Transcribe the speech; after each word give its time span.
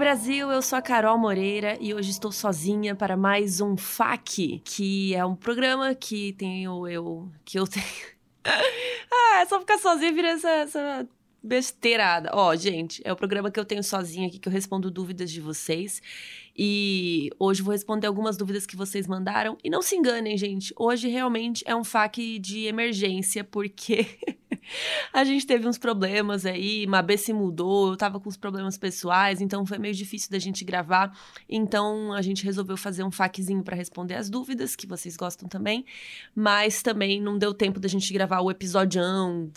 Brasil, 0.00 0.50
eu 0.50 0.62
sou 0.62 0.78
a 0.78 0.82
Carol 0.82 1.18
Moreira 1.18 1.76
e 1.78 1.92
hoje 1.92 2.10
estou 2.10 2.32
sozinha 2.32 2.94
para 2.94 3.18
mais 3.18 3.60
um 3.60 3.76
FAQ, 3.76 4.62
que 4.64 5.14
é 5.14 5.22
um 5.26 5.36
programa 5.36 5.94
que 5.94 6.32
tenho 6.32 6.88
eu. 6.88 7.28
que 7.44 7.58
eu 7.58 7.66
tenho. 7.68 7.84
ah, 9.12 9.40
é 9.42 9.44
só 9.44 9.60
ficar 9.60 9.76
sozinha 9.76 10.10
vira 10.10 10.28
essa, 10.28 10.48
essa 10.48 11.08
besteirada. 11.42 12.30
Ó, 12.32 12.56
gente, 12.56 13.02
é 13.04 13.12
o 13.12 13.16
programa 13.16 13.50
que 13.50 13.60
eu 13.60 13.64
tenho 13.64 13.84
sozinha 13.84 14.26
aqui, 14.26 14.38
que 14.38 14.48
eu 14.48 14.52
respondo 14.52 14.90
dúvidas 14.90 15.30
de 15.30 15.38
vocês. 15.38 16.00
E 16.62 17.30
hoje 17.38 17.62
vou 17.62 17.72
responder 17.72 18.06
algumas 18.06 18.36
dúvidas 18.36 18.66
que 18.66 18.76
vocês 18.76 19.06
mandaram. 19.06 19.56
E 19.64 19.70
não 19.70 19.80
se 19.80 19.96
enganem, 19.96 20.36
gente, 20.36 20.74
hoje 20.76 21.08
realmente 21.08 21.64
é 21.66 21.74
um 21.74 21.82
FAQ 21.82 22.38
de 22.38 22.66
emergência, 22.66 23.42
porque 23.42 24.06
a 25.10 25.24
gente 25.24 25.46
teve 25.46 25.66
uns 25.66 25.78
problemas 25.78 26.44
aí, 26.44 26.86
Mabê 26.86 27.16
se 27.16 27.32
mudou, 27.32 27.92
eu 27.92 27.96
tava 27.96 28.20
com 28.20 28.28
uns 28.28 28.36
problemas 28.36 28.76
pessoais, 28.76 29.40
então 29.40 29.64
foi 29.64 29.78
meio 29.78 29.94
difícil 29.94 30.30
da 30.30 30.38
gente 30.38 30.62
gravar. 30.62 31.16
Então 31.48 32.12
a 32.12 32.20
gente 32.20 32.44
resolveu 32.44 32.76
fazer 32.76 33.04
um 33.04 33.10
faquezinho 33.10 33.62
para 33.62 33.74
responder 33.74 34.16
as 34.16 34.28
dúvidas, 34.28 34.76
que 34.76 34.86
vocês 34.86 35.16
gostam 35.16 35.48
também. 35.48 35.86
Mas 36.34 36.82
também 36.82 37.22
não 37.22 37.38
deu 37.38 37.54
tempo 37.54 37.80
da 37.80 37.88
gente 37.88 38.12
gravar 38.12 38.40
o 38.40 38.50
episódio 38.50 39.00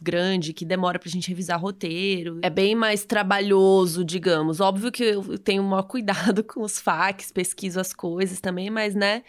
grande, 0.01 0.53
que 0.53 0.63
demora 0.63 0.97
pra 0.97 1.09
gente 1.09 1.27
revisar 1.27 1.59
roteiro. 1.59 2.39
É 2.41 2.49
bem 2.49 2.75
mais 2.75 3.03
trabalhoso, 3.03 4.05
digamos. 4.05 4.61
Óbvio 4.61 4.89
que 4.89 5.03
eu 5.03 5.37
tenho 5.37 5.63
o 5.63 5.65
maior 5.65 5.83
cuidado 5.83 6.45
com 6.45 6.61
os 6.61 6.79
facs, 6.93 7.31
pesquiso 7.31 7.79
as 7.79 7.91
coisas 7.91 8.39
também, 8.39 8.69
mas 8.69 8.93
né. 8.93 9.23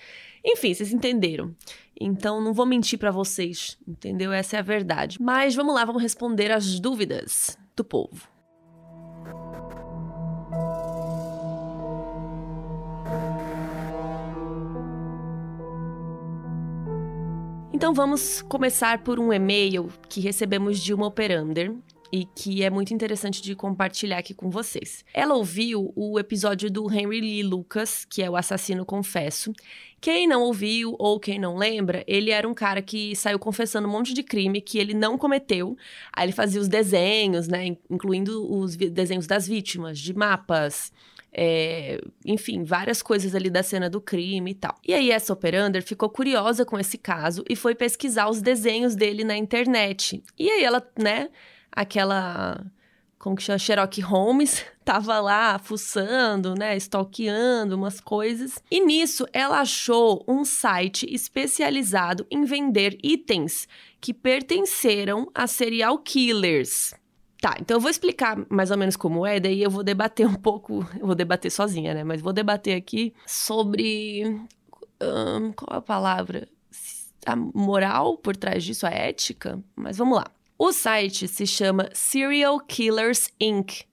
Enfim, 0.45 0.75
vocês 0.75 0.93
entenderam. 0.93 1.55
Então 1.99 2.41
não 2.41 2.53
vou 2.53 2.67
mentir 2.67 2.99
para 2.99 3.11
vocês, 3.11 3.79
entendeu? 3.89 4.33
Essa 4.33 4.57
é 4.57 4.59
a 4.59 4.63
verdade. 4.63 5.21
Mas 5.21 5.55
vamos 5.55 5.75
lá, 5.75 5.85
vamos 5.85 6.03
responder 6.03 6.53
as 6.53 6.79
dúvidas 6.79 7.59
do 7.75 7.83
povo. 7.83 8.29
Então 17.73 17.95
vamos 17.95 18.43
começar 18.43 19.03
por 19.03 19.19
um 19.19 19.33
e-mail 19.33 19.91
que 20.09 20.21
recebemos 20.21 20.79
de 20.79 20.93
uma 20.93 21.07
operander 21.07 21.75
e 22.15 22.27
que 22.27 22.63
é 22.63 22.71
muito 22.71 22.95
interessante 22.95 23.43
de 23.43 23.57
compartilhar 23.57 24.19
aqui 24.19 24.33
com 24.33 24.49
vocês. 24.49 25.05
Ela 25.13 25.35
ouviu 25.35 25.93
o 25.97 26.17
episódio 26.17 26.71
do 26.71 26.89
Henry 26.89 27.21
Lee 27.21 27.43
Lucas, 27.43 28.05
que 28.05 28.23
é 28.23 28.31
o 28.31 28.37
assassino 28.37 28.87
confesso. 28.87 29.53
Quem 30.01 30.29
não 30.29 30.43
ouviu 30.43 30.95
ou 30.97 31.19
quem 31.19 31.41
não 31.41 31.57
lembra, 31.57 32.05
ele 32.07 32.31
era 32.31 32.49
um 32.49 32.55
cara 32.55 32.81
que 32.81 33.17
saiu 33.17 33.37
confessando 33.37 33.89
um 33.89 33.91
monte 33.91 34.15
de 34.15 34.23
crime 34.23 34.61
que 34.61 34.79
ele 34.79 34.95
não 34.95 35.19
cometeu. 35.19 35.77
Aí 36.13 36.27
ele 36.27 36.33
fazia 36.33 36.61
os 36.61 36.69
desenhos, 36.69 37.49
né, 37.49 37.77
incluindo 37.91 38.49
os 38.49 38.77
desenhos 38.77 39.27
das 39.27 39.49
vítimas, 39.49 39.99
de 39.99 40.15
mapas, 40.15 40.93
é, 41.33 42.01
enfim, 42.25 42.63
várias 42.63 43.03
coisas 43.03 43.35
ali 43.35 43.51
da 43.51 43.65
cena 43.65 43.91
do 43.91 44.01
crime 44.01 44.53
e 44.53 44.55
tal. 44.55 44.77
E 44.87 44.95
aí 44.95 45.11
essa 45.11 45.33
operander 45.33 45.83
ficou 45.83 46.09
curiosa 46.09 46.65
com 46.65 46.79
esse 46.79 46.97
caso 46.97 47.45
e 47.51 47.57
foi 47.57 47.75
pesquisar 47.75 48.29
os 48.29 48.41
desenhos 48.41 48.95
dele 48.95 49.25
na 49.25 49.37
internet. 49.37 50.23
E 50.39 50.49
aí 50.49 50.63
ela, 50.63 50.81
né, 50.97 51.29
aquela 51.75 52.65
como 53.19 53.37
que 53.37 53.43
chama, 53.43 53.59
Sherlock 53.59 54.03
Holmes, 54.03 54.63
tava 54.85 55.19
lá 55.19 55.59
fuçando, 55.59 56.55
né, 56.55 56.77
stalkeando 56.77 57.75
umas 57.75 57.99
coisas. 57.99 58.59
E 58.71 58.85
nisso 58.85 59.27
ela 59.33 59.61
achou 59.61 60.23
um 60.29 60.45
site 60.45 61.07
especializado 61.13 62.27
em 62.31 62.45
vender 62.45 62.99
itens 63.03 63.67
que 63.99 64.13
pertenceram 64.13 65.31
a 65.35 65.47
serial 65.47 65.99
killers. 66.01 66.93
Tá, 67.41 67.57
então 67.59 67.79
eu 67.79 67.81
vou 67.81 67.91
explicar 67.91 68.39
mais 68.51 68.71
ou 68.71 68.77
menos 68.77 68.95
como 68.95 69.27
é, 69.27 69.41
daí 69.41 69.63
eu 69.63 69.71
vou 69.71 69.83
debater 69.83 70.27
um 70.27 70.35
pouco, 70.35 70.87
eu 71.01 71.07
vou 71.07 71.15
debater 71.15 71.51
sozinha, 71.51 71.95
né, 71.95 72.05
mas 72.05 72.21
vou 72.21 72.33
debater 72.33 72.77
aqui 72.77 73.15
sobre 73.27 74.39
qual 75.57 75.79
a 75.79 75.83
palavra? 75.83 76.49
A 77.27 77.35
moral 77.35 78.19
por 78.19 78.37
trás 78.37 78.63
disso, 78.63 78.87
a 78.87 78.91
ética, 78.91 79.59
mas 79.75 79.97
vamos 79.97 80.19
lá. 80.19 80.27
O 80.57 80.73
site 80.73 81.27
se 81.27 81.47
chama 81.47 81.91
Serial 81.93 82.61
Killers 82.61 83.29
Inc., 83.41 83.85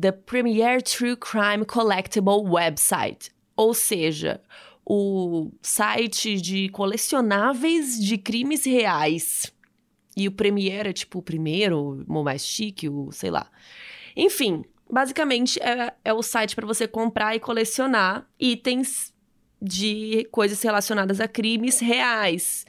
the 0.00 0.12
premier 0.12 0.80
true 0.80 1.16
crime 1.16 1.64
collectible 1.64 2.44
website. 2.44 3.32
Ou 3.56 3.74
seja, 3.74 4.40
o 4.84 5.50
site 5.60 6.40
de 6.40 6.68
colecionáveis 6.68 7.98
de 7.98 8.16
crimes 8.16 8.64
reais. 8.64 9.52
E 10.16 10.28
o 10.28 10.32
premier 10.32 10.86
é 10.86 10.92
tipo 10.92 11.18
o 11.18 11.22
primeiro, 11.22 12.04
o 12.06 12.22
mais 12.22 12.44
chique, 12.44 12.88
o 12.88 13.10
sei 13.10 13.30
lá. 13.30 13.50
Enfim, 14.16 14.64
basicamente 14.88 15.60
é, 15.60 15.94
é 16.04 16.12
o 16.12 16.22
site 16.22 16.54
para 16.54 16.66
você 16.66 16.86
comprar 16.86 17.34
e 17.34 17.40
colecionar 17.40 18.24
itens 18.38 19.12
de 19.60 20.28
coisas 20.30 20.62
relacionadas 20.62 21.20
a 21.20 21.26
crimes 21.26 21.80
reais, 21.80 22.64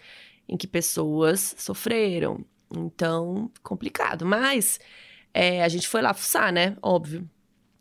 em 0.48 0.58
que 0.58 0.66
pessoas 0.66 1.54
sofreram. 1.60 2.44
Então, 2.76 3.52
complicado. 3.64 4.26
Mas 4.26 4.80
é, 5.34 5.64
a 5.64 5.68
gente 5.68 5.88
foi 5.88 6.02
lá 6.02 6.14
fuçar, 6.14 6.52
né? 6.52 6.78
Óbvio. 6.82 7.30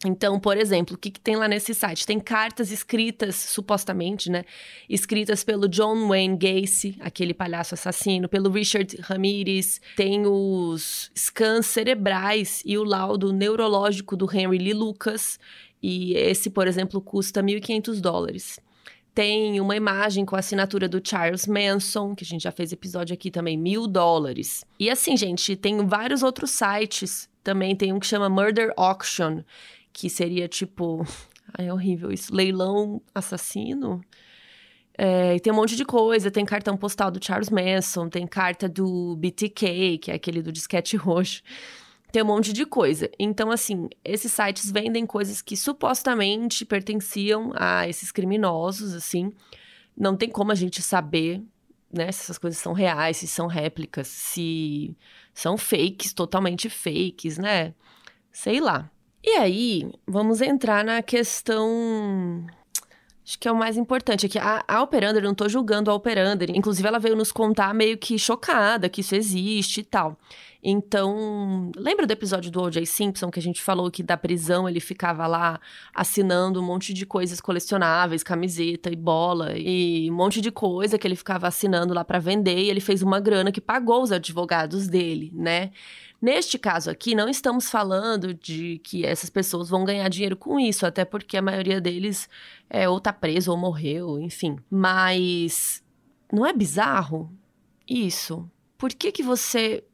Então, 0.07 0.39
por 0.39 0.59
exemplo, 0.59 0.97
o 0.97 0.99
que, 0.99 1.11
que, 1.11 1.21
tem 1.21 1.35
lá 1.35 1.49
nesse 1.49 1.73
site? 1.73 2.07
Tem 2.07 2.21
cartas 2.21 2.71
escritas, 2.71 3.37
supostamente, 3.37 4.31
né? 4.31 4.45
Escritas 4.89 5.43
pelo 5.43 5.67
John 5.67 6.09
Wayne 6.09 6.37
Gacy, 6.37 6.97
aquele 7.01 7.33
palhaço 7.33 7.73
assassino, 7.75 8.29
pelo 8.29 8.51
Richard 8.51 8.97
Ramirez. 9.01 9.81
Tem 9.97 10.27
os 10.27 11.11
scans 11.17 11.67
cerebrais 11.67 12.63
e 12.67 12.77
o 12.77 12.85
laudo 12.85 13.33
neurológico 13.33 14.15
do 14.15 14.31
Henry 14.31 14.59
Lee 14.59 14.75
Lucas. 14.75 15.39
E 15.83 16.15
esse, 16.15 16.51
por 16.51 16.67
exemplo, 16.67 17.01
custa 17.01 17.43
1.500 17.43 18.01
dólares 18.01 18.61
tem 19.15 19.61
uma 19.61 19.77
imagem 19.77 20.25
com 20.25 20.35
a 20.35 20.41
assinatura 20.41 20.89
do 20.89 21.01
Charles 21.03 21.47
Manson, 21.47 22.15
que 22.15 22.25
a 22.25 22.27
gente 22.27 22.43
já 22.43 22.51
fez 22.51 22.73
episódio 22.73 23.15
aqui 23.15 23.31
também, 23.31 23.57
mil 23.57 23.87
dólares. 23.87 24.65
E 24.79 24.91
assim, 24.91 25.17
gente, 25.17 25.55
tem 25.55 25.87
vários 25.87 26.23
outros 26.23 26.51
sites. 26.51 27.29
Também 27.43 27.77
tem 27.77 27.93
um 27.93 28.01
que 28.01 28.07
chama 28.07 28.29
Murder 28.29 28.73
Auction, 28.77 29.43
que 29.93 30.11
seria 30.11 30.49
tipo. 30.49 31.07
Ai, 31.57 31.69
é 31.69 31.73
horrível 31.73 32.11
isso. 32.11 32.35
Leilão 32.35 33.01
assassino. 33.15 34.01
É, 34.97 35.39
tem 35.39 35.53
um 35.53 35.57
monte 35.57 35.77
de 35.77 35.85
coisa. 35.85 36.29
Tem 36.31 36.45
cartão 36.45 36.77
postal 36.77 37.13
do 37.13 37.25
Charles 37.25 37.51
Manson, 37.51 38.09
tem 38.09 38.27
carta 38.27 38.69
do 38.69 39.15
BTK, 39.17 39.99
que 39.99 40.11
é 40.11 40.15
aquele 40.15 40.43
do 40.43 40.51
disquete 40.51 40.97
roxo. 40.99 41.41
Tem 42.15 42.23
um 42.23 42.27
monte 42.27 42.53
de 42.53 42.65
coisa. 42.65 43.11
Então, 43.19 43.51
assim, 43.51 43.89
esses 44.05 44.31
sites 44.31 44.71
vendem 44.71 45.05
coisas 45.05 45.43
que 45.43 45.57
supostamente 45.57 46.65
pertenciam 46.65 47.53
a 47.57 47.89
esses 47.89 48.13
criminosos, 48.13 48.95
assim. 48.95 49.33
Não 49.99 50.17
tem 50.17 50.31
como 50.31 50.53
a 50.53 50.55
gente 50.55 50.81
saber, 50.81 51.43
né, 51.93 52.13
se 52.13 52.21
essas 52.23 52.39
coisas 52.39 52.61
são 52.61 52.73
reais, 52.73 53.17
se 53.17 53.27
são 53.27 53.49
réplicas, 53.49 54.07
se 54.07 54.97
são 55.33 55.59
fakes, 55.59 56.13
totalmente 56.13 56.71
fakes, 56.71 57.37
né? 57.37 57.75
Sei 58.31 58.61
lá. 58.61 58.89
E 59.21 59.31
aí, 59.31 59.91
vamos 60.07 60.41
entrar 60.41 60.85
na 60.85 61.03
questão 61.03 62.47
Acho 63.27 63.39
que 63.39 63.49
é 63.49 63.53
o 63.53 63.57
mais 63.57 63.79
importante. 63.79 64.27
É 64.27 64.29
que 64.29 64.39
a, 64.39 64.63
a 64.69 64.83
Operander, 64.83 65.23
eu 65.23 65.29
não 65.29 65.35
tô 65.35 65.49
julgando 65.49 65.91
a 65.91 65.95
Operander. 65.95 66.51
Inclusive, 66.51 66.87
ela 66.87 66.99
veio 66.99 67.17
nos 67.17 67.33
contar 67.33 67.73
meio 67.73 67.97
que 67.97 68.19
chocada 68.19 68.89
que 68.89 69.01
isso 69.01 69.15
existe 69.15 69.81
e 69.81 69.85
tal. 69.85 70.19
Então, 70.67 71.71
lembra 71.77 72.07
do 72.07 72.11
episódio 72.11 72.51
do 72.51 72.63
O.J. 72.63 72.87
Simpson 72.87 73.31
que 73.31 73.39
a 73.39 73.43
gente 73.43 73.63
falou 73.63 73.91
que 73.91 74.03
da 74.03 74.17
prisão 74.17 74.67
ele 74.67 74.81
ficava 74.81 75.27
lá 75.27 75.61
assinando 75.95 76.59
um 76.59 76.65
monte 76.65 76.95
de 76.95 77.05
coisas 77.05 77.39
colecionáveis, 77.39 78.23
camiseta 78.23 78.91
e 78.91 78.97
bola 78.97 79.53
e 79.59 80.11
um 80.11 80.15
monte 80.15 80.41
de 80.41 80.51
coisa 80.51 80.99
que 80.99 81.07
ele 81.07 81.17
ficava 81.17 81.47
assinando 81.47 81.93
lá 81.93 82.03
para 82.03 82.19
vender 82.19 82.59
e 82.59 82.71
ele 82.71 82.81
fez 82.81 83.03
uma 83.03 83.21
grana 83.21 83.53
que 83.53 83.61
pagou 83.61 84.03
os 84.03 84.11
advogados 84.11 84.89
dele, 84.89 85.31
né? 85.35 85.71
Neste 86.21 86.59
caso 86.59 86.89
aqui, 86.89 87.15
não 87.15 87.29
estamos 87.29 87.69
falando 87.69 88.33
de 88.33 88.81
que 88.83 89.05
essas 89.05 89.29
pessoas 89.29 89.69
vão 89.69 89.85
ganhar 89.85 90.09
dinheiro 90.09 90.35
com 90.35 90.59
isso, 90.59 90.87
até 90.87 91.05
porque 91.05 91.37
a 91.37 91.43
maioria 91.43 91.79
deles 91.79 92.27
é, 92.71 92.89
ou 92.89 92.99
tá 92.99 93.13
preso 93.13 93.51
ou 93.51 93.59
morreu, 93.59 94.19
enfim. 94.19 94.57
Mas 94.71 95.85
não 96.33 96.47
é 96.47 96.55
bizarro 96.55 97.31
isso? 97.87 98.51
Por 98.79 98.91
que, 98.95 99.13
que 99.13 99.23
você 99.23 99.85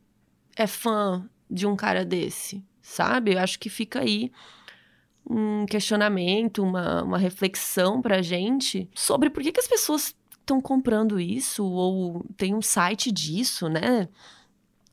é 0.56 0.66
fã 0.66 1.28
de 1.50 1.66
um 1.66 1.76
cara 1.76 2.04
desse? 2.04 2.64
Sabe? 2.82 3.34
Eu 3.34 3.38
acho 3.38 3.58
que 3.58 3.68
fica 3.68 4.00
aí 4.00 4.32
um 5.28 5.66
questionamento, 5.66 6.62
uma, 6.62 7.02
uma 7.02 7.18
reflexão 7.18 8.02
pra 8.02 8.22
gente 8.22 8.88
sobre 8.94 9.30
por 9.30 9.42
que, 9.42 9.52
que 9.52 9.60
as 9.60 9.68
pessoas 9.68 10.14
estão 10.40 10.60
comprando 10.60 11.20
isso 11.20 11.64
ou 11.64 12.24
tem 12.36 12.54
um 12.54 12.62
site 12.62 13.12
disso, 13.12 13.68
né? 13.68 14.08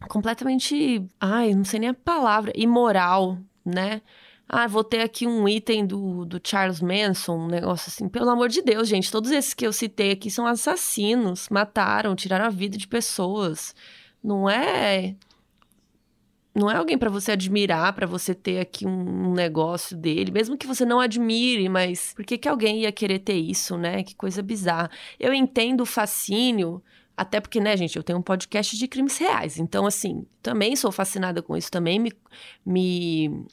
completamente, 0.08 1.04
ai, 1.20 1.54
não 1.54 1.64
sei 1.64 1.80
nem 1.80 1.90
a 1.90 1.94
palavra, 1.94 2.52
imoral, 2.56 3.38
né? 3.66 4.02
Ah, 4.48 4.68
vou 4.68 4.84
ter 4.84 5.02
aqui 5.02 5.28
um 5.28 5.48
item 5.48 5.86
do, 5.86 6.24
do 6.24 6.40
Charles 6.42 6.80
Manson, 6.80 7.38
um 7.38 7.48
negócio 7.48 7.90
assim. 7.90 8.08
Pelo 8.08 8.30
amor 8.30 8.48
de 8.48 8.62
Deus, 8.62 8.88
gente, 8.88 9.12
todos 9.12 9.32
esses 9.32 9.54
que 9.54 9.66
eu 9.66 9.74
citei 9.74 10.12
aqui 10.12 10.32
são 10.32 10.46
assassinos, 10.46 11.50
mataram, 11.50 12.16
tiraram 12.16 12.46
a 12.46 12.50
vida 12.50 12.78
de 12.78 12.88
pessoas. 12.88 13.76
Não 14.24 14.50
é 14.50 15.16
não 16.58 16.72
é 16.72 16.76
alguém 16.76 16.98
para 16.98 17.10
você 17.10 17.34
admirar, 17.34 17.94
para 17.94 18.08
você 18.08 18.34
ter 18.34 18.60
aqui 18.60 18.86
um, 18.88 19.32
negócio 19.34 19.96
dele, 19.96 20.32
mesmo 20.32 20.58
que 20.58 20.66
você 20.66 20.84
não 20.84 21.00
admire, 21.00 21.70
mas 21.70 22.14
por 22.16 22.26
que, 22.26 22.36
que 22.36 22.50
alguém 22.50 22.82
ia 22.82 22.92
querer 22.92 23.20
ter 23.20 23.36
isso, 23.36 23.78
né? 23.78 24.04
Que 24.04 24.16
coisa 24.16 24.42
bizarra. 24.42 24.90
Eu 25.20 25.32
entendo 25.34 25.82
o 25.82 25.86
fascínio, 25.86 26.82
até 27.16 27.40
porque, 27.40 27.60
né, 27.60 27.78
gente, 27.78 27.96
eu 27.96 28.04
tenho 28.04 28.18
um 28.18 28.24
podcast 28.24 28.76
de 28.76 28.88
crimes 28.88 29.18
reais, 29.20 29.60
então, 29.60 29.86
assim, 29.86 30.26
também 30.42 30.76
sou 30.76 30.92
fascinada 30.92 31.44
com 31.44 31.56
isso, 31.56 31.70
também 31.70 32.00
me, 32.00 32.12
me 32.66 33.46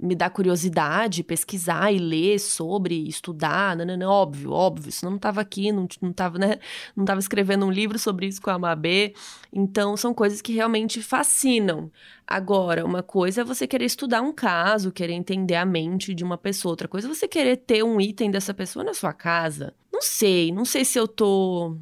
me 0.00 0.14
dá 0.14 0.30
curiosidade 0.30 1.22
pesquisar 1.22 1.92
e 1.92 1.98
ler 1.98 2.38
sobre, 2.38 3.06
estudar, 3.06 3.76
não, 3.76 3.84
não, 3.84 3.96
não, 3.96 4.10
óbvio, 4.10 4.52
óbvio, 4.52 4.90
senão 4.90 5.10
não 5.10 5.16
estava 5.16 5.40
aqui, 5.40 5.70
não, 5.70 5.86
não 6.00 6.12
tava, 6.12 6.38
né, 6.38 6.58
não 6.96 7.04
tava 7.04 7.20
escrevendo 7.20 7.66
um 7.66 7.70
livro 7.70 7.98
sobre 7.98 8.26
isso 8.26 8.40
com 8.40 8.50
a 8.50 8.58
Mabê, 8.58 9.14
então 9.52 9.96
são 9.96 10.14
coisas 10.14 10.40
que 10.40 10.52
realmente 10.52 11.02
fascinam. 11.02 11.90
Agora, 12.26 12.84
uma 12.84 13.02
coisa 13.02 13.40
é 13.40 13.44
você 13.44 13.66
querer 13.66 13.86
estudar 13.86 14.22
um 14.22 14.32
caso, 14.32 14.92
querer 14.92 15.14
entender 15.14 15.56
a 15.56 15.64
mente 15.64 16.14
de 16.14 16.24
uma 16.24 16.38
pessoa, 16.38 16.72
outra 16.72 16.88
coisa 16.88 17.06
é 17.06 17.14
você 17.14 17.28
querer 17.28 17.56
ter 17.58 17.82
um 17.82 18.00
item 18.00 18.30
dessa 18.30 18.54
pessoa 18.54 18.84
na 18.84 18.94
sua 18.94 19.12
casa. 19.12 19.74
Não 19.92 20.00
sei, 20.00 20.52
não 20.52 20.64
sei 20.64 20.84
se 20.84 20.98
eu 20.98 21.08
tô 21.08 21.76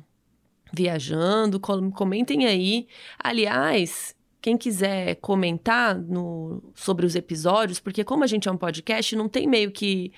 viajando, 0.73 1.61
comentem 1.61 2.47
aí. 2.47 2.87
Aliás, 3.19 4.16
quem 4.47 4.57
quiser 4.57 5.17
comentar 5.17 5.99
no, 5.99 6.63
sobre 6.73 7.05
os 7.05 7.17
episódios, 7.17 7.81
porque 7.81 8.05
como 8.05 8.23
a 8.23 8.29
gente 8.29 8.49
é 8.49 8.53
um 8.53 8.57
podcast, 8.57 9.17
não 9.17 9.29
tem 9.29 9.49
meio 9.49 9.73
que. 9.73 10.13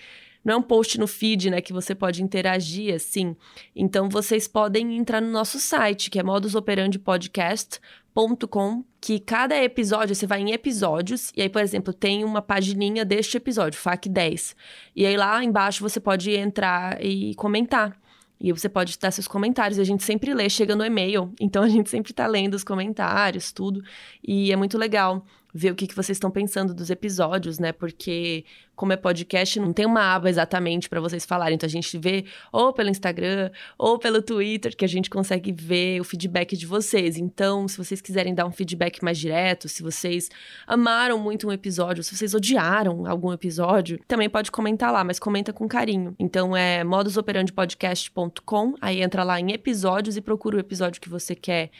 Não 0.44 0.52
é 0.52 0.56
um 0.58 0.62
post 0.62 1.00
no 1.00 1.06
feed, 1.06 1.48
né, 1.48 1.62
que 1.62 1.72
você 1.72 1.94
pode 1.94 2.22
interagir 2.22 2.94
assim. 2.94 3.34
Então 3.74 4.10
vocês 4.10 4.46
podem 4.46 4.98
entrar 4.98 5.22
no 5.22 5.30
nosso 5.30 5.58
site, 5.58 6.10
que 6.10 6.18
é 6.18 6.22
modusoperandipodcast.com, 6.22 8.84
que 9.00 9.18
cada 9.18 9.56
episódio, 9.56 10.14
você 10.14 10.26
vai 10.26 10.42
em 10.42 10.52
episódios, 10.52 11.32
e 11.34 11.40
aí, 11.40 11.48
por 11.48 11.62
exemplo, 11.62 11.94
tem 11.94 12.22
uma 12.22 12.42
pagininha 12.42 13.06
deste 13.06 13.38
episódio, 13.38 13.80
FAC 13.80 14.10
10. 14.10 14.54
E 14.94 15.06
aí 15.06 15.16
lá 15.16 15.42
embaixo 15.42 15.82
você 15.82 15.98
pode 15.98 16.32
entrar 16.32 17.02
e 17.02 17.34
comentar. 17.36 17.98
E 18.40 18.52
você 18.52 18.68
pode 18.68 18.98
dar 18.98 19.10
seus 19.10 19.26
comentários. 19.26 19.78
A 19.78 19.84
gente 19.84 20.04
sempre 20.04 20.32
lê, 20.32 20.48
chega 20.48 20.76
no 20.76 20.84
e-mail. 20.84 21.32
Então 21.40 21.62
a 21.62 21.68
gente 21.68 21.90
sempre 21.90 22.12
tá 22.12 22.26
lendo 22.26 22.54
os 22.54 22.64
comentários, 22.64 23.52
tudo. 23.52 23.82
E 24.22 24.52
é 24.52 24.56
muito 24.56 24.78
legal 24.78 25.24
ver 25.52 25.72
o 25.72 25.74
que, 25.74 25.86
que 25.86 25.94
vocês 25.94 26.16
estão 26.16 26.30
pensando 26.30 26.74
dos 26.74 26.90
episódios, 26.90 27.58
né? 27.58 27.72
Porque, 27.72 28.44
como 28.76 28.92
é 28.92 28.96
podcast, 28.96 29.58
não 29.58 29.72
tem 29.72 29.86
uma 29.86 30.14
aba 30.14 30.28
exatamente 30.28 30.88
para 30.88 31.00
vocês 31.00 31.24
falarem. 31.24 31.54
Então 31.54 31.66
a 31.66 31.70
gente 31.70 31.96
vê 31.98 32.24
ou 32.52 32.72
pelo 32.72 32.90
Instagram 32.90 33.50
ou 33.78 33.98
pelo 33.98 34.20
Twitter 34.22 34.76
que 34.76 34.84
a 34.84 34.88
gente 34.88 35.08
consegue 35.08 35.50
ver 35.52 36.00
o 36.00 36.04
feedback 36.04 36.56
de 36.56 36.66
vocês. 36.66 37.16
Então, 37.16 37.66
se 37.66 37.76
vocês 37.78 38.00
quiserem 38.00 38.34
dar 38.34 38.46
um 38.46 38.52
feedback 38.52 39.02
mais 39.02 39.18
direto, 39.18 39.68
se 39.68 39.82
vocês 39.82 40.28
amaram 40.66 41.18
muito 41.18 41.48
um 41.48 41.52
episódio, 41.52 42.04
se 42.04 42.16
vocês 42.16 42.34
odiaram 42.34 43.06
algum 43.06 43.32
episódio, 43.32 43.98
também 44.06 44.28
pode 44.28 44.50
comentar 44.50 44.92
lá, 44.92 45.02
mas 45.02 45.18
comenta 45.18 45.52
com 45.52 45.66
carinho. 45.66 46.14
Então 46.18 46.56
é 46.56 46.84
modusoperandipodcast.com, 46.84 48.74
aí 48.80 49.02
entra 49.02 49.24
lá 49.24 49.40
em 49.40 49.52
episódios 49.52 50.16
e 50.16 50.20
procura 50.20 50.56
o 50.56 50.60
episódio 50.60 51.00
que 51.00 51.08
você 51.08 51.34
quer 51.34 51.70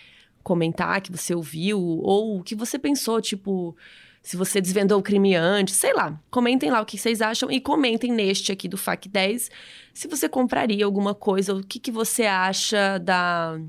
comentar 0.49 1.03
que 1.03 1.13
você 1.13 1.35
ouviu, 1.35 1.79
ou 1.79 2.39
o 2.39 2.43
que 2.43 2.55
você 2.55 2.79
pensou, 2.79 3.21
tipo, 3.21 3.77
se 4.23 4.35
você 4.35 4.63
desvendou 4.63 4.99
o 4.99 5.03
crime 5.03 5.35
antes, 5.35 5.75
sei 5.75 5.93
lá. 5.93 6.19
Comentem 6.31 6.71
lá 6.71 6.81
o 6.81 6.87
que 6.87 6.97
vocês 6.97 7.21
acham 7.21 7.51
e 7.51 7.61
comentem 7.61 8.11
neste 8.11 8.51
aqui 8.51 8.67
do 8.67 8.79
FAC 8.79 9.11
10 9.11 9.51
se 9.93 10.09
você 10.09 10.27
compraria 10.27 10.87
alguma 10.87 11.15
coisa, 11.15 11.55
o 11.55 11.63
que, 11.63 11.79
que 11.79 11.91
você 11.91 12.25
acha 12.25 12.97
da 12.99 13.61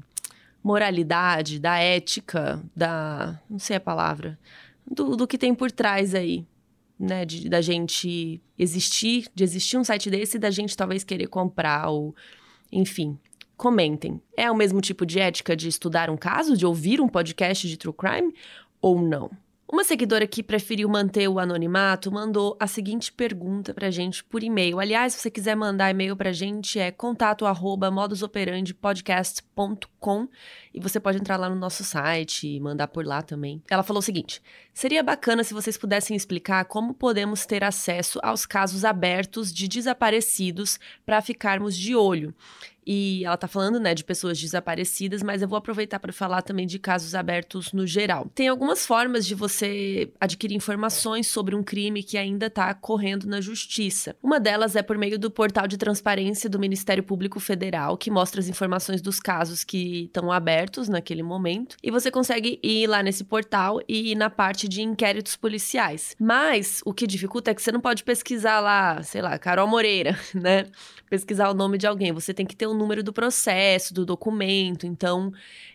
moralidade, 0.64 1.60
da 1.60 1.78
ética, 1.80 2.64
da. 2.74 3.38
não 3.50 3.60
sei 3.60 3.76
a 3.76 3.82
palavra. 3.82 4.40
Do, 4.90 5.18
do 5.18 5.28
que 5.28 5.38
tem 5.38 5.54
por 5.54 5.72
trás 5.72 6.16
aí, 6.16 6.46
né? 6.98 7.26
De, 7.26 7.50
da 7.50 7.60
gente 7.60 8.42
existir, 8.58 9.28
de 9.36 9.44
existir 9.44 9.78
um 9.78 9.84
site 9.84 10.10
desse 10.10 10.38
e 10.38 10.40
da 10.40 10.50
gente 10.50 10.78
talvez 10.78 11.04
querer 11.04 11.28
comprar, 11.28 11.90
ou. 11.90 12.16
Enfim, 12.72 13.18
Comentem. 13.60 14.22
É 14.38 14.50
o 14.50 14.56
mesmo 14.56 14.80
tipo 14.80 15.06
de 15.06 15.20
ética 15.20 15.54
de 15.54 15.68
estudar 15.68 16.10
um 16.10 16.16
caso, 16.16 16.56
de 16.56 16.66
ouvir 16.66 17.02
um 17.02 17.10
podcast 17.10 17.68
de 17.68 17.76
true 17.76 17.94
crime 17.94 18.34
ou 18.82 19.02
não? 19.02 19.30
Uma 19.70 19.84
seguidora 19.84 20.26
que 20.26 20.42
preferiu 20.42 20.88
manter 20.88 21.28
o 21.28 21.38
anonimato 21.38 22.10
mandou 22.10 22.56
a 22.58 22.66
seguinte 22.66 23.12
pergunta 23.12 23.74
pra 23.74 23.92
gente 23.92 24.24
por 24.24 24.42
e-mail. 24.42 24.80
Aliás, 24.80 25.12
se 25.14 25.20
você 25.20 25.30
quiser 25.30 25.56
mandar 25.56 25.92
e-mail 25.92 26.16
pra 26.16 26.32
gente, 26.32 26.80
é 26.80 26.90
contato 26.90 27.46
arroba 27.46 27.92
modusoperandipodcast.com 27.92 30.28
e 30.74 30.80
você 30.80 30.98
pode 31.00 31.20
entrar 31.20 31.36
lá 31.36 31.50
no 31.50 31.56
nosso 31.56 31.84
site 31.84 32.48
e 32.48 32.60
mandar 32.62 32.88
por 32.88 33.06
lá 33.06 33.22
também. 33.22 33.62
Ela 33.70 33.84
falou 33.84 34.00
o 34.00 34.04
seguinte: 34.04 34.42
seria 34.74 35.04
bacana 35.04 35.44
se 35.44 35.54
vocês 35.54 35.78
pudessem 35.78 36.16
explicar 36.16 36.64
como 36.66 36.94
podemos 36.94 37.46
ter 37.46 37.62
acesso 37.64 38.20
aos 38.24 38.46
casos 38.46 38.86
abertos 38.86 39.54
de 39.54 39.68
desaparecidos 39.68 40.80
para 41.06 41.22
ficarmos 41.22 41.78
de 41.78 41.94
olho. 41.94 42.34
E 42.86 43.24
ela 43.26 43.38
tá 43.38 43.48
falando, 43.48 43.80
né, 43.80 43.94
de 43.94 44.04
pessoas 44.04 44.40
desaparecidas, 44.40 45.22
mas 45.22 45.42
eu 45.42 45.48
vou 45.48 45.58
aproveitar 45.58 46.00
para 46.00 46.14
falar 46.14 46.42
também 46.42 46.66
de 46.66 46.80
casos 46.80 47.16
abertos 47.16 47.74
no 47.74 47.86
geral. 47.86 48.30
Tem 48.34 48.48
algumas 48.48 48.86
formas 48.86 49.26
de 49.26 49.36
você 49.36 50.12
adquirir 50.20 50.56
informações 50.56 51.28
sobre 51.28 51.56
um 51.56 51.64
crime 51.64 52.04
que 52.04 52.18
ainda 52.18 52.48
está 52.48 52.74
correndo 52.74 53.28
na 53.28 53.42
justiça. 53.42 54.16
Uma 54.22 54.40
delas 54.40 54.76
é 54.76 54.82
por 54.82 54.98
meio 54.98 55.20
do 55.20 55.30
portal 55.30 55.68
de 55.68 55.78
transparência 55.78 56.50
do 56.50 56.60
Ministério 56.60 57.04
Público 57.04 57.40
Federal, 57.40 57.98
que 57.98 58.12
mostra 58.12 58.40
as 58.40 58.48
informações 58.48 59.02
dos 59.02 59.20
casos 59.20 59.64
que 59.64 60.06
estão 60.06 60.32
abertos 60.32 60.90
naquele 60.90 61.24
momento. 61.24 61.78
E 61.84 61.92
você 61.92 62.10
consegue 62.10 62.60
ir 62.64 62.88
lá 62.88 63.04
nesse 63.04 63.24
portal 63.24 63.80
e 63.88 64.12
ir 64.12 64.16
na 64.16 64.30
parte 64.30 64.68
de 64.68 64.82
inquéritos 64.82 65.36
policiais. 65.36 66.16
Mas 66.20 66.82
o 66.86 66.94
que 66.94 67.06
dificulta 67.06 67.52
é 67.52 67.56
que 67.56 67.62
você 67.62 67.72
não 67.72 67.82
pode 67.82 68.04
pesquisar 68.04 68.60
lá, 68.60 69.02
sei 69.04 69.22
lá, 69.22 69.38
Carol 69.38 69.68
Moreira, 69.68 70.18
né? 70.34 70.66
Pesquisar 71.10 71.50
o 71.50 71.54
nome 71.54 71.78
de 71.78 71.88
alguém. 71.88 72.12
Você 72.12 72.34
tem 72.34 72.46
que 72.46 72.56
ter 72.56 72.68
um 72.68 72.74
número 72.80 73.04
do 73.04 73.14
processo, 73.14 73.94
do 73.94 74.06
documento. 74.06 74.88
Então, 74.88 75.32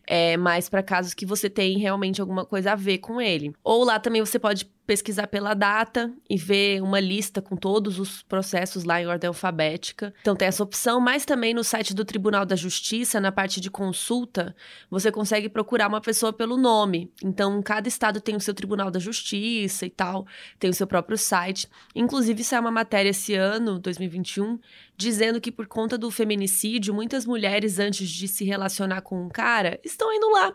é 0.06 0.36
mais 0.36 0.68
para 0.68 0.82
casos 0.82 1.14
que 1.14 1.26
você 1.26 1.48
tem 1.48 1.78
realmente 1.78 2.20
alguma 2.20 2.44
coisa 2.44 2.72
a 2.72 2.76
ver 2.76 2.98
com 2.98 3.20
ele. 3.20 3.54
Ou 3.62 3.84
lá 3.84 3.98
também 3.98 4.20
você 4.20 4.38
pode 4.38 4.66
pesquisar 4.86 5.26
pela 5.28 5.54
data 5.54 6.12
e 6.28 6.36
ver 6.36 6.82
uma 6.82 7.00
lista 7.00 7.40
com 7.40 7.56
todos 7.56 7.98
os 7.98 8.22
processos 8.22 8.84
lá 8.84 9.00
em 9.00 9.06
ordem 9.06 9.28
alfabética. 9.28 10.12
Então 10.20 10.36
tem 10.36 10.48
essa 10.48 10.62
opção, 10.62 11.00
mas 11.00 11.24
também 11.24 11.54
no 11.54 11.64
site 11.64 11.94
do 11.94 12.04
Tribunal 12.04 12.44
da 12.44 12.54
Justiça, 12.54 13.20
na 13.20 13.32
parte 13.32 13.60
de 13.60 13.70
consulta, 13.70 14.54
você 14.90 15.11
consegue 15.11 15.49
procurar 15.49 15.88
uma 15.88 16.00
pessoa 16.00 16.32
pelo 16.32 16.56
nome. 16.56 17.11
Então 17.23 17.62
cada 17.62 17.88
estado 17.88 18.20
tem 18.20 18.37
o 18.37 18.40
seu 18.40 18.52
Tribunal 18.52 18.90
da 18.90 18.99
Justiça 18.99 19.87
e 19.87 19.90
tal, 19.90 20.26
tem 20.58 20.68
o 20.68 20.75
seu 20.75 20.87
próprio 20.87 21.16
site. 21.16 21.68
Inclusive 21.94 22.44
é 22.52 22.61
uma 22.61 22.70
matéria 22.70 23.08
esse 23.08 23.34
ano, 23.34 23.78
2021, 23.78 24.58
dizendo 24.96 25.40
que 25.40 25.50
por 25.50 25.66
conta 25.66 25.96
do 25.96 26.11
feminicídio, 26.11 26.94
muitas 26.94 27.25
mulheres 27.25 27.78
antes 27.78 28.08
de 28.08 28.28
se 28.28 28.44
relacionar 28.44 29.00
com 29.00 29.25
um 29.25 29.28
cara 29.28 29.80
estão 29.94 30.12
indo 30.12 30.30
lá 30.30 30.54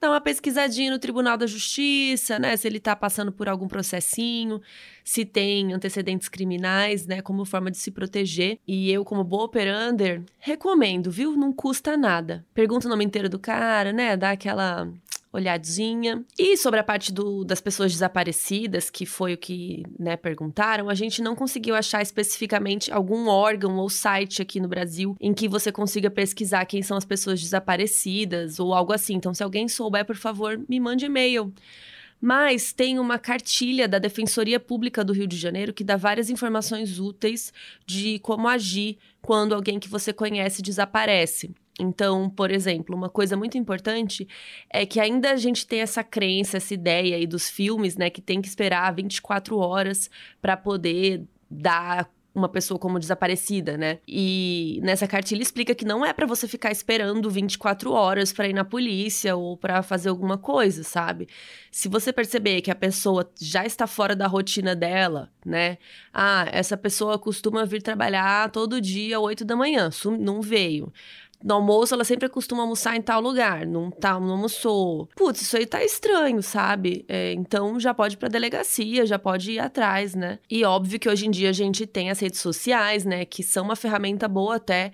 dar 0.00 0.10
uma 0.10 0.20
pesquisadinha 0.20 0.90
no 0.90 0.98
Tribunal 0.98 1.36
da 1.36 1.46
Justiça, 1.46 2.38
né? 2.38 2.56
Se 2.56 2.68
ele 2.68 2.78
tá 2.78 2.94
passando 2.94 3.32
por 3.32 3.48
algum 3.48 3.66
processinho, 3.66 4.60
se 5.04 5.24
tem 5.24 5.72
antecedentes 5.72 6.28
criminais, 6.28 7.06
né? 7.06 7.20
Como 7.20 7.44
forma 7.44 7.70
de 7.70 7.78
se 7.78 7.90
proteger. 7.90 8.58
E 8.66 8.90
eu, 8.90 9.04
como 9.04 9.24
boa 9.24 9.44
operander, 9.44 10.22
recomendo, 10.38 11.10
viu? 11.10 11.36
Não 11.36 11.52
custa 11.52 11.96
nada. 11.96 12.44
Pergunta 12.54 12.86
o 12.86 12.90
nome 12.90 13.04
inteiro 13.04 13.28
do 13.28 13.38
cara, 13.38 13.92
né? 13.92 14.16
Dá 14.16 14.30
aquela 14.30 14.88
olhadinha. 15.32 16.24
E 16.38 16.56
sobre 16.56 16.80
a 16.80 16.84
parte 16.84 17.12
do, 17.12 17.44
das 17.44 17.60
pessoas 17.60 17.92
desaparecidas, 17.92 18.90
que 18.90 19.04
foi 19.04 19.34
o 19.34 19.38
que 19.38 19.82
né, 19.98 20.16
perguntaram, 20.16 20.88
a 20.88 20.94
gente 20.94 21.22
não 21.22 21.34
conseguiu 21.34 21.74
achar 21.74 22.02
especificamente 22.02 22.92
algum 22.92 23.28
órgão 23.28 23.76
ou 23.76 23.88
site 23.88 24.42
aqui 24.42 24.60
no 24.60 24.68
Brasil 24.68 25.16
em 25.20 25.34
que 25.34 25.48
você 25.48 25.70
consiga 25.70 26.10
pesquisar 26.10 26.64
quem 26.64 26.82
são 26.82 26.96
as 26.96 27.04
pessoas 27.04 27.40
desaparecidas 27.40 28.58
ou 28.58 28.74
algo 28.74 28.92
assim. 28.92 29.14
Então, 29.14 29.34
se 29.34 29.42
alguém 29.42 29.68
souber, 29.68 30.04
por 30.04 30.16
favor, 30.16 30.60
me 30.68 30.80
mande 30.80 31.06
e-mail. 31.06 31.52
Mas 32.20 32.72
tem 32.72 32.98
uma 32.98 33.18
cartilha 33.18 33.86
da 33.86 33.98
Defensoria 33.98 34.58
Pública 34.58 35.04
do 35.04 35.12
Rio 35.12 35.26
de 35.26 35.36
Janeiro 35.36 35.72
que 35.72 35.84
dá 35.84 35.96
várias 35.96 36.28
informações 36.30 36.98
úteis 36.98 37.52
de 37.86 38.18
como 38.20 38.48
agir 38.48 38.98
quando 39.22 39.54
alguém 39.54 39.78
que 39.78 39.88
você 39.88 40.12
conhece 40.12 40.60
desaparece. 40.60 41.54
Então, 41.78 42.28
por 42.28 42.50
exemplo, 42.50 42.96
uma 42.96 43.08
coisa 43.08 43.36
muito 43.36 43.56
importante 43.56 44.26
é 44.70 44.84
que 44.84 44.98
ainda 44.98 45.30
a 45.30 45.36
gente 45.36 45.66
tem 45.66 45.80
essa 45.80 46.02
crença, 46.02 46.56
essa 46.56 46.74
ideia 46.74 47.16
aí 47.16 47.26
dos 47.26 47.48
filmes, 47.48 47.96
né, 47.96 48.10
que 48.10 48.20
tem 48.20 48.42
que 48.42 48.48
esperar 48.48 48.92
24 48.94 49.56
horas 49.58 50.10
para 50.42 50.56
poder 50.56 51.24
dar 51.50 52.10
uma 52.38 52.48
pessoa 52.48 52.78
como 52.78 52.98
desaparecida, 52.98 53.76
né? 53.76 53.98
E 54.06 54.80
nessa 54.82 55.06
cartilha 55.06 55.42
explica 55.42 55.74
que 55.74 55.84
não 55.84 56.06
é 56.06 56.12
para 56.12 56.26
você 56.26 56.46
ficar 56.46 56.70
esperando 56.70 57.28
24 57.28 57.92
horas 57.92 58.32
para 58.32 58.48
ir 58.48 58.52
na 58.52 58.64
polícia 58.64 59.34
ou 59.36 59.56
para 59.56 59.82
fazer 59.82 60.08
alguma 60.08 60.38
coisa, 60.38 60.84
sabe? 60.84 61.28
Se 61.70 61.88
você 61.88 62.12
perceber 62.12 62.60
que 62.60 62.70
a 62.70 62.76
pessoa 62.76 63.28
já 63.40 63.66
está 63.66 63.86
fora 63.86 64.14
da 64.14 64.26
rotina 64.26 64.74
dela, 64.76 65.30
né? 65.44 65.78
Ah, 66.12 66.46
essa 66.52 66.76
pessoa 66.76 67.18
costuma 67.18 67.64
vir 67.64 67.82
trabalhar 67.82 68.50
todo 68.50 68.80
dia, 68.80 69.18
8 69.18 69.44
da 69.44 69.56
manhã, 69.56 69.90
não 70.18 70.40
veio 70.40 70.92
no 71.42 71.54
almoço 71.54 71.94
ela 71.94 72.04
sempre 72.04 72.28
costuma 72.28 72.62
almoçar 72.62 72.96
em 72.96 73.02
tal 73.02 73.20
lugar, 73.20 73.66
não, 73.66 73.90
tá, 73.90 74.18
não 74.18 74.32
almoçou. 74.32 75.08
Putz, 75.16 75.42
isso 75.42 75.56
aí 75.56 75.66
tá 75.66 75.82
estranho, 75.84 76.42
sabe? 76.42 77.04
É, 77.08 77.32
então 77.32 77.78
já 77.78 77.94
pode 77.94 78.14
ir 78.14 78.18
pra 78.18 78.28
delegacia, 78.28 79.06
já 79.06 79.18
pode 79.18 79.52
ir 79.52 79.58
atrás, 79.58 80.14
né? 80.14 80.38
E 80.50 80.64
óbvio 80.64 80.98
que 80.98 81.08
hoje 81.08 81.26
em 81.26 81.30
dia 81.30 81.50
a 81.50 81.52
gente 81.52 81.86
tem 81.86 82.10
as 82.10 82.18
redes 82.18 82.40
sociais, 82.40 83.04
né? 83.04 83.24
Que 83.24 83.42
são 83.42 83.64
uma 83.64 83.76
ferramenta 83.76 84.26
boa 84.26 84.56
até 84.56 84.92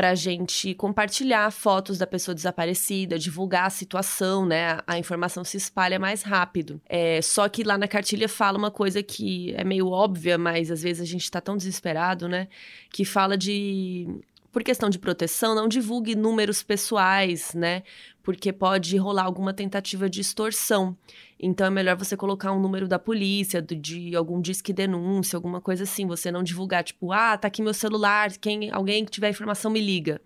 para 0.00 0.14
gente 0.14 0.72
compartilhar 0.74 1.50
fotos 1.50 1.98
da 1.98 2.06
pessoa 2.06 2.34
desaparecida, 2.34 3.18
divulgar 3.18 3.66
a 3.66 3.70
situação, 3.70 4.46
né? 4.46 4.78
A 4.86 4.98
informação 4.98 5.44
se 5.44 5.58
espalha 5.58 5.98
mais 5.98 6.22
rápido. 6.22 6.80
É, 6.88 7.20
só 7.20 7.46
que 7.50 7.62
lá 7.62 7.76
na 7.76 7.86
cartilha 7.86 8.26
fala 8.26 8.56
uma 8.56 8.70
coisa 8.70 9.02
que 9.02 9.52
é 9.54 9.62
meio 9.62 9.88
óbvia, 9.88 10.38
mas 10.38 10.70
às 10.70 10.82
vezes 10.82 11.02
a 11.02 11.04
gente 11.04 11.24
está 11.24 11.38
tão 11.38 11.54
desesperado, 11.54 12.28
né? 12.28 12.48
Que 12.90 13.04
fala 13.04 13.36
de 13.36 14.08
por 14.52 14.64
questão 14.64 14.90
de 14.90 14.98
proteção, 14.98 15.54
não 15.54 15.68
divulgue 15.68 16.14
números 16.14 16.62
pessoais, 16.62 17.54
né? 17.54 17.82
Porque 18.22 18.52
pode 18.52 18.96
rolar 18.96 19.24
alguma 19.24 19.54
tentativa 19.54 20.10
de 20.10 20.20
extorsão. 20.20 20.96
Então 21.38 21.66
é 21.66 21.70
melhor 21.70 21.96
você 21.96 22.16
colocar 22.16 22.52
um 22.52 22.60
número 22.60 22.88
da 22.88 22.98
polícia, 22.98 23.62
de, 23.62 24.14
algum 24.16 24.40
disque 24.40 24.72
denúncia, 24.72 25.36
alguma 25.36 25.60
coisa 25.60 25.84
assim. 25.84 26.06
Você 26.06 26.30
não 26.32 26.42
divulgar, 26.42 26.82
tipo, 26.82 27.12
ah, 27.12 27.36
tá 27.38 27.48
aqui 27.48 27.62
meu 27.62 27.74
celular, 27.74 28.30
quem, 28.38 28.70
alguém 28.70 29.04
que 29.04 29.10
tiver 29.10 29.30
informação 29.30 29.70
me 29.70 29.80
liga. 29.80 30.20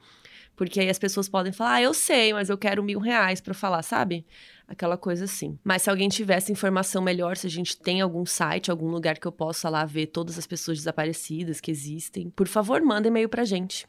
Porque 0.57 0.81
aí 0.81 0.89
as 0.89 0.99
pessoas 0.99 1.29
podem 1.29 1.53
falar, 1.53 1.75
ah, 1.75 1.83
eu 1.83 1.93
sei, 1.93 2.33
mas 2.33 2.49
eu 2.49 2.57
quero 2.57 2.83
mil 2.83 3.01
reais 3.01 3.41
pra 3.41 3.55
falar, 3.55 3.83
sabe? 3.83 4.25
Aquela 4.67 4.97
coisa 4.97 5.25
assim. 5.25 5.59
Mas 5.63 5.83
se 5.83 5.91
alguém 5.91 6.09
tivesse 6.09 6.51
informação 6.51 7.03
melhor, 7.03 7.37
se 7.37 7.47
a 7.47 7.51
gente 7.51 7.77
tem 7.77 8.01
algum 8.01 8.25
site, 8.25 8.71
algum 8.71 8.89
lugar 8.89 9.19
que 9.19 9.27
eu 9.27 9.33
possa 9.33 9.69
lá 9.69 9.85
ver 9.85 10.07
todas 10.07 10.39
as 10.39 10.47
pessoas 10.47 10.79
desaparecidas 10.79 11.61
que 11.61 11.71
existem, 11.71 12.31
por 12.31 12.49
favor, 12.49 12.81
manda 12.83 13.09
e-mail 13.09 13.29
pra 13.29 13.45
gente. 13.45 13.87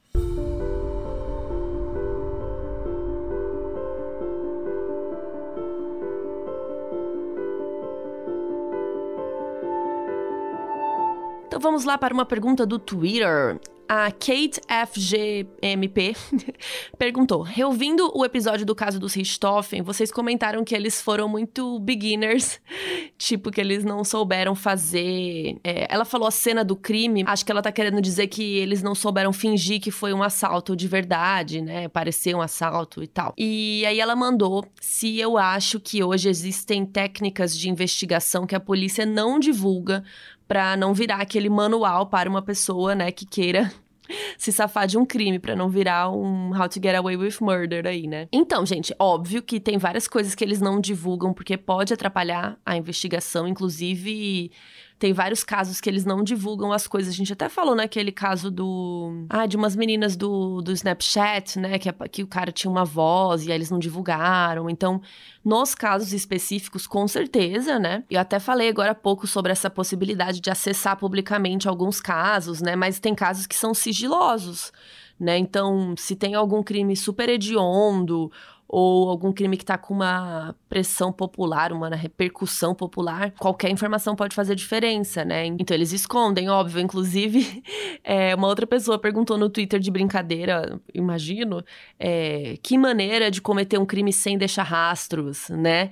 Então 11.48 11.60
vamos 11.60 11.86
lá 11.86 11.98
para 11.98 12.14
uma 12.14 12.26
pergunta 12.26 12.66
do 12.66 12.78
Twitter. 12.78 13.58
A 13.88 14.12
Kate 14.12 14.60
FGMP 14.88 16.16
perguntou: 16.98 17.44
Reouvindo 17.44 18.12
o 18.16 18.26
episódio 18.26 18.66
do 18.66 18.74
caso 18.74 19.00
dos 19.00 19.14
Richthofen, 19.14 19.84
vocês 19.84 20.12
comentaram 20.12 20.64
que 20.64 20.74
eles 20.74 21.00
foram 21.00 21.28
muito 21.28 21.80
beginners, 21.80 22.60
tipo, 23.18 23.52
que 23.52 23.62
eles 23.62 23.84
não 23.84 24.04
souberam 24.04 24.56
fazer. 24.56 25.58
É, 25.64 25.88
ela 25.90 26.04
falou 26.04 26.28
a 26.28 26.32
cena 26.32 26.64
do 26.64 26.76
crime, 26.76 27.24
acho 27.28 27.46
que 27.46 27.52
ela 27.52 27.62
tá 27.62 27.72
querendo 27.72 28.02
dizer 28.02 28.28
que 28.28 28.58
eles 28.58 28.82
não 28.82 28.96
souberam 28.96 29.32
fingir 29.32 29.80
que 29.80 29.92
foi 29.92 30.14
um 30.14 30.24
assalto 30.24 30.76
de 30.76 30.88
verdade, 30.88 31.62
né? 31.62 31.88
Parecer 31.88 32.36
um 32.36 32.42
assalto 32.42 33.04
e 33.04 33.08
tal. 33.08 33.34
E 33.38 33.86
aí 33.86 34.00
ela 34.00 34.16
mandou 34.16 34.66
se 34.82 35.20
eu 35.20 35.38
acho 35.38 35.80
que 35.80 36.04
hoje 36.04 36.28
existem 36.28 36.86
técnicas 36.86 37.56
de 37.56 37.70
investigação 37.70 38.48
que 38.48 38.56
a 38.56 38.60
polícia 38.60 39.06
não 39.06 39.40
divulga 39.40 40.04
para 40.48 40.76
não 40.78 40.94
virar 40.94 41.22
aquele 41.22 41.50
manual 41.50 42.08
para 42.08 42.30
uma 42.30 42.42
pessoa, 42.42 42.94
né, 42.94 43.12
que 43.12 43.26
queira 43.26 43.72
se 44.38 44.52
safar 44.52 44.88
de 44.88 44.98
um 44.98 45.06
crime 45.06 45.40
para 45.40 45.56
não 45.56 45.70
virar 45.70 46.10
um 46.10 46.50
How 46.56 46.70
to 46.70 46.80
Get 46.82 46.96
Away 46.96 47.18
with 47.18 47.36
Murder 47.42 47.86
aí, 47.88 48.08
né? 48.08 48.28
Então, 48.32 48.66
gente, 48.66 48.94
óbvio 49.00 49.42
que 49.42 49.60
tem 49.60 49.78
várias 49.78 50.08
coisas 50.08 50.36
que 50.36 50.44
eles 50.44 50.62
não 50.62 50.80
divulgam 50.80 51.34
porque 51.34 51.58
pode 51.58 51.94
atrapalhar 51.94 52.58
a 52.66 52.78
investigação, 52.78 53.48
inclusive 53.48 54.52
tem 54.98 55.12
vários 55.12 55.44
casos 55.44 55.82
que 55.82 55.90
eles 55.90 56.06
não 56.06 56.24
divulgam 56.24 56.72
as 56.72 56.88
coisas. 56.88 57.14
A 57.14 57.18
gente 57.18 57.34
até 57.34 57.50
falou 57.50 57.76
naquele 57.76 58.12
caso 58.12 58.50
do. 58.50 59.26
Ah, 59.30 59.46
de 59.46 59.58
umas 59.58 59.76
meninas 59.76 60.16
do, 60.16 60.62
do 60.62 60.72
Snapchat, 60.72 61.60
né? 61.60 61.78
Que, 61.78 61.92
que 62.10 62.24
o 62.24 62.28
cara 62.28 62.52
tinha 62.52 62.72
uma 62.72 62.86
voz 62.86 63.46
e 63.46 63.52
aí 63.52 63.58
eles 63.58 63.70
não 63.70 63.78
divulgaram. 63.78 64.70
Então, 64.70 65.02
nos 65.44 65.76
casos 65.76 66.14
específicos, 66.14 66.88
com 66.88 67.08
certeza, 67.08 67.78
né? 67.78 68.04
Eu 68.10 68.22
até 68.22 68.40
falei 68.40 68.70
agora 68.70 68.92
há 68.92 68.96
pouco 68.96 69.28
sobre 69.28 69.52
essa 69.52 69.70
possibilidade 69.70 70.40
de 70.40 70.50
acessar 70.50 70.98
publicamente 70.98 71.68
alguns 71.68 72.00
casos, 72.00 72.62
né? 72.62 72.76
Mas 72.76 72.98
tem 73.00 73.14
casos 73.14 73.46
que 73.46 73.56
são 73.56 73.74
sigilosos. 73.74 74.72
Né? 75.18 75.38
Então, 75.38 75.96
se 75.98 76.14
tem 76.14 76.36
algum 76.36 76.62
crime 76.62 76.94
super 76.94 77.30
hediondo 77.30 78.30
ou 78.68 79.10
algum 79.10 79.32
crime 79.32 79.58
que 79.58 79.64
está 79.64 79.78
com 79.78 79.94
uma 79.94 80.56
pressão 80.68 81.12
popular, 81.12 81.72
uma 81.72 81.90
repercussão 81.96 82.74
popular, 82.74 83.32
qualquer 83.40 83.70
informação 83.70 84.16
pode 84.16 84.36
fazer 84.36 84.56
diferença, 84.56 85.24
né? 85.24 85.46
Então 85.46 85.76
eles 85.76 85.92
escondem, 85.92 86.50
óbvio. 86.50 86.82
Inclusive, 86.82 87.64
é, 88.04 88.34
uma 88.36 88.48
outra 88.48 88.66
pessoa 88.66 88.98
perguntou 88.98 89.38
no 89.38 89.50
Twitter 89.50 89.80
de 89.80 89.92
brincadeira, 89.92 90.80
imagino, 90.94 91.64
é, 92.00 92.58
que 92.64 92.78
maneira 92.78 93.30
de 93.30 93.42
cometer 93.42 93.78
um 93.78 93.86
crime 93.86 94.12
sem 94.12 94.38
deixar 94.38 94.64
rastros, 94.64 95.50
né? 95.50 95.92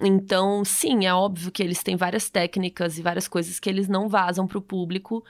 Então, 0.00 0.64
sim, 0.64 1.06
é 1.06 1.14
óbvio 1.14 1.52
que 1.52 1.62
eles 1.62 1.82
têm 1.82 1.94
várias 1.94 2.28
técnicas 2.28 2.98
e 2.98 3.02
várias 3.02 3.28
coisas 3.28 3.60
que 3.60 3.68
eles 3.68 3.86
não 3.86 4.08
vazam 4.08 4.46
para 4.46 4.58
o 4.58 4.62
público 4.62 5.22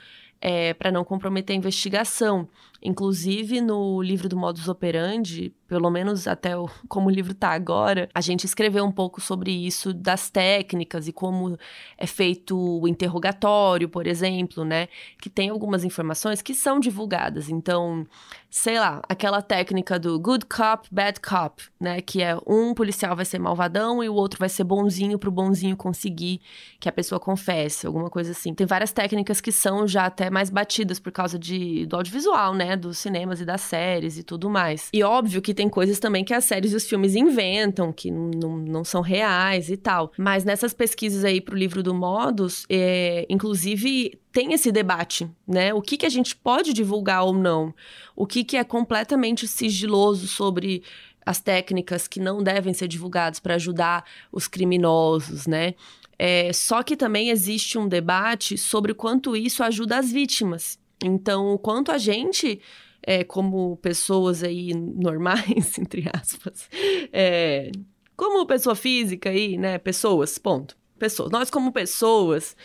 é, 0.44 0.74
para 0.74 0.92
não 0.92 1.04
comprometer 1.04 1.54
a 1.54 1.58
investigação. 1.58 2.46
Inclusive, 2.84 3.62
no 3.62 4.02
livro 4.02 4.28
do 4.28 4.36
Modus 4.36 4.68
Operandi, 4.68 5.54
pelo 5.66 5.90
menos 5.90 6.28
até 6.28 6.56
o, 6.56 6.68
como 6.86 7.08
o 7.08 7.10
livro 7.10 7.32
está 7.32 7.50
agora, 7.50 8.08
a 8.14 8.20
gente 8.20 8.44
escreveu 8.44 8.84
um 8.84 8.92
pouco 8.92 9.20
sobre 9.20 9.50
isso, 9.50 9.94
das 9.94 10.28
técnicas 10.28 11.08
e 11.08 11.12
como 11.12 11.58
é 11.96 12.06
feito 12.06 12.56
o 12.56 12.86
interrogatório, 12.86 13.88
por 13.88 14.06
exemplo, 14.06 14.64
né? 14.64 14.88
Que 15.20 15.30
tem 15.30 15.48
algumas 15.48 15.82
informações 15.82 16.42
que 16.42 16.54
são 16.54 16.78
divulgadas. 16.78 17.48
Então, 17.48 18.06
sei 18.50 18.78
lá, 18.78 19.00
aquela 19.08 19.40
técnica 19.40 19.98
do 19.98 20.20
good 20.20 20.44
cop, 20.44 20.86
bad 20.92 21.18
cop, 21.20 21.62
né? 21.80 22.02
Que 22.02 22.22
é 22.22 22.36
um 22.46 22.74
policial 22.74 23.16
vai 23.16 23.24
ser 23.24 23.38
malvadão 23.38 24.04
e 24.04 24.08
o 24.08 24.14
outro 24.14 24.38
vai 24.38 24.48
ser 24.48 24.64
bonzinho 24.64 25.18
pro 25.18 25.30
bonzinho 25.30 25.76
conseguir 25.76 26.40
que 26.78 26.88
a 26.88 26.92
pessoa 26.92 27.18
confesse, 27.18 27.86
alguma 27.86 28.10
coisa 28.10 28.32
assim. 28.32 28.52
Tem 28.54 28.66
várias 28.66 28.92
técnicas 28.92 29.40
que 29.40 29.50
são 29.50 29.88
já 29.88 30.04
até 30.06 30.28
mais 30.28 30.50
batidas 30.50 31.00
por 31.00 31.10
causa 31.10 31.38
de, 31.38 31.86
do 31.86 31.96
audiovisual, 31.96 32.54
né? 32.54 32.73
Dos 32.76 32.98
cinemas 32.98 33.40
e 33.40 33.44
das 33.44 33.60
séries 33.60 34.18
e 34.18 34.22
tudo 34.22 34.50
mais. 34.50 34.88
E 34.92 35.02
óbvio 35.02 35.42
que 35.42 35.54
tem 35.54 35.68
coisas 35.68 35.98
também 35.98 36.24
que 36.24 36.34
as 36.34 36.44
séries 36.44 36.72
e 36.72 36.76
os 36.76 36.86
filmes 36.86 37.14
inventam, 37.14 37.92
que 37.92 38.10
não, 38.10 38.56
não 38.56 38.84
são 38.84 39.00
reais 39.00 39.68
e 39.70 39.76
tal. 39.76 40.12
Mas 40.16 40.44
nessas 40.44 40.72
pesquisas 40.72 41.24
aí 41.24 41.40
pro 41.40 41.56
livro 41.56 41.82
do 41.82 41.94
Modus, 41.94 42.64
é, 42.68 43.26
inclusive 43.28 44.18
tem 44.32 44.52
esse 44.52 44.72
debate, 44.72 45.30
né? 45.46 45.72
O 45.72 45.80
que, 45.80 45.96
que 45.96 46.06
a 46.06 46.10
gente 46.10 46.34
pode 46.34 46.72
divulgar 46.72 47.24
ou 47.24 47.32
não? 47.32 47.72
O 48.16 48.26
que, 48.26 48.42
que 48.42 48.56
é 48.56 48.64
completamente 48.64 49.46
sigiloso 49.46 50.26
sobre 50.26 50.82
as 51.24 51.40
técnicas 51.40 52.06
que 52.06 52.20
não 52.20 52.42
devem 52.42 52.74
ser 52.74 52.88
divulgadas 52.88 53.40
para 53.40 53.54
ajudar 53.54 54.04
os 54.30 54.46
criminosos, 54.46 55.46
né? 55.46 55.74
É, 56.18 56.52
só 56.52 56.82
que 56.82 56.96
também 56.96 57.30
existe 57.30 57.78
um 57.78 57.88
debate 57.88 58.56
sobre 58.56 58.92
o 58.92 58.94
quanto 58.94 59.36
isso 59.36 59.62
ajuda 59.62 59.98
as 59.98 60.12
vítimas. 60.12 60.78
Então, 61.06 61.58
quanto 61.58 61.92
a 61.92 61.98
gente, 61.98 62.60
é, 63.02 63.22
como 63.24 63.76
pessoas 63.78 64.42
aí 64.42 64.72
normais, 64.74 65.76
entre 65.78 66.08
aspas, 66.12 66.68
é, 67.12 67.70
como 68.16 68.46
pessoa 68.46 68.74
física 68.74 69.30
aí, 69.30 69.58
né? 69.58 69.78
Pessoas, 69.78 70.38
ponto. 70.38 70.76
Pessoas. 70.98 71.30
Nós, 71.30 71.50
como 71.50 71.72
pessoas, 71.72 72.56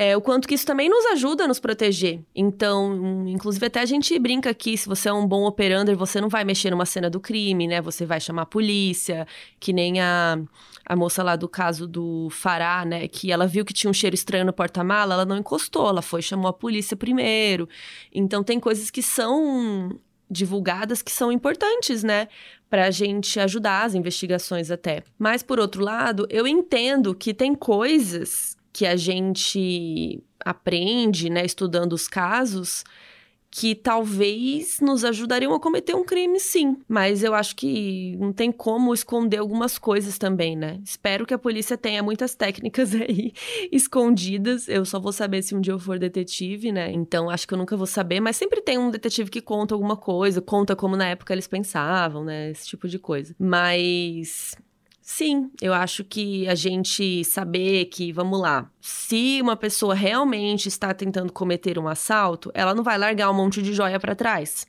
é, 0.00 0.16
o 0.16 0.20
quanto 0.20 0.46
que 0.46 0.54
isso 0.54 0.64
também 0.64 0.88
nos 0.88 1.04
ajuda 1.06 1.42
a 1.42 1.48
nos 1.48 1.58
proteger. 1.58 2.20
Então, 2.32 3.26
inclusive, 3.26 3.66
até 3.66 3.80
a 3.80 3.84
gente 3.84 4.16
brinca 4.18 4.50
aqui: 4.50 4.76
se 4.76 4.88
você 4.88 5.08
é 5.08 5.12
um 5.12 5.26
bom 5.26 5.44
operander, 5.44 5.96
você 5.96 6.20
não 6.20 6.28
vai 6.28 6.44
mexer 6.44 6.70
numa 6.70 6.86
cena 6.86 7.08
do 7.10 7.18
crime, 7.18 7.66
né? 7.66 7.80
Você 7.80 8.06
vai 8.06 8.20
chamar 8.20 8.42
a 8.42 8.46
polícia, 8.46 9.26
que 9.58 9.72
nem 9.72 10.00
a, 10.00 10.38
a 10.88 10.96
moça 10.96 11.22
lá 11.22 11.36
do 11.36 11.48
caso 11.48 11.86
do 11.86 12.28
Fará, 12.30 12.84
né? 12.84 13.06
Que 13.06 13.30
ela 13.30 13.46
viu 13.46 13.64
que 13.64 13.74
tinha 13.74 13.90
um 13.90 13.94
cheiro 13.94 14.14
estranho 14.14 14.46
no 14.46 14.52
porta-mala, 14.52 15.14
ela 15.14 15.24
não 15.26 15.36
encostou, 15.36 15.88
ela 15.88 16.00
foi 16.00 16.22
chamou 16.22 16.48
a 16.48 16.52
polícia 16.52 16.96
primeiro. 16.96 17.68
Então, 18.12 18.42
tem 18.42 18.58
coisas 18.58 18.90
que 18.90 19.02
são 19.02 19.98
divulgadas 20.30 21.02
que 21.02 21.10
são 21.10 21.30
importantes, 21.30 22.02
né? 22.02 22.28
Para 22.70 22.86
a 22.86 22.90
gente 22.90 23.38
ajudar 23.38 23.84
as 23.84 23.94
investigações 23.94 24.70
até. 24.70 25.02
Mas, 25.18 25.42
por 25.42 25.58
outro 25.58 25.82
lado, 25.82 26.26
eu 26.30 26.46
entendo 26.46 27.14
que 27.14 27.34
tem 27.34 27.54
coisas 27.54 28.56
que 28.72 28.86
a 28.86 28.96
gente 28.96 30.22
aprende, 30.44 31.28
né, 31.28 31.44
estudando 31.44 31.92
os 31.94 32.06
casos, 32.06 32.84
que 33.50 33.74
talvez 33.74 34.78
nos 34.80 35.04
ajudariam 35.04 35.54
a 35.54 35.60
cometer 35.60 35.94
um 35.94 36.04
crime, 36.04 36.38
sim. 36.38 36.76
Mas 36.86 37.22
eu 37.22 37.34
acho 37.34 37.56
que 37.56 38.16
não 38.18 38.32
tem 38.32 38.52
como 38.52 38.92
esconder 38.92 39.38
algumas 39.38 39.78
coisas 39.78 40.18
também, 40.18 40.56
né? 40.56 40.80
Espero 40.84 41.24
que 41.26 41.32
a 41.32 41.38
polícia 41.38 41.76
tenha 41.76 42.02
muitas 42.02 42.34
técnicas 42.34 42.94
aí 42.94 43.32
escondidas. 43.72 44.68
Eu 44.68 44.84
só 44.84 45.00
vou 45.00 45.12
saber 45.12 45.42
se 45.42 45.54
um 45.54 45.60
dia 45.60 45.72
eu 45.72 45.78
for 45.78 45.98
detetive, 45.98 46.70
né? 46.70 46.92
Então 46.92 47.30
acho 47.30 47.48
que 47.48 47.54
eu 47.54 47.58
nunca 47.58 47.76
vou 47.76 47.86
saber, 47.86 48.20
mas 48.20 48.36
sempre 48.36 48.60
tem 48.60 48.78
um 48.78 48.90
detetive 48.90 49.30
que 49.30 49.40
conta 49.40 49.74
alguma 49.74 49.96
coisa, 49.96 50.42
conta 50.42 50.76
como 50.76 50.96
na 50.96 51.08
época 51.08 51.32
eles 51.32 51.46
pensavam, 51.46 52.24
né? 52.24 52.50
Esse 52.50 52.66
tipo 52.66 52.86
de 52.86 52.98
coisa. 52.98 53.34
Mas 53.38 54.54
Sim, 55.10 55.50
eu 55.62 55.72
acho 55.72 56.04
que 56.04 56.46
a 56.46 56.54
gente 56.54 57.24
saber 57.24 57.86
que, 57.86 58.12
vamos 58.12 58.38
lá, 58.38 58.70
se 58.78 59.40
uma 59.40 59.56
pessoa 59.56 59.94
realmente 59.94 60.68
está 60.68 60.92
tentando 60.92 61.32
cometer 61.32 61.78
um 61.78 61.88
assalto, 61.88 62.50
ela 62.52 62.74
não 62.74 62.84
vai 62.84 62.98
largar 62.98 63.30
um 63.30 63.34
monte 63.34 63.62
de 63.62 63.72
joia 63.72 63.98
para 63.98 64.14
trás. 64.14 64.66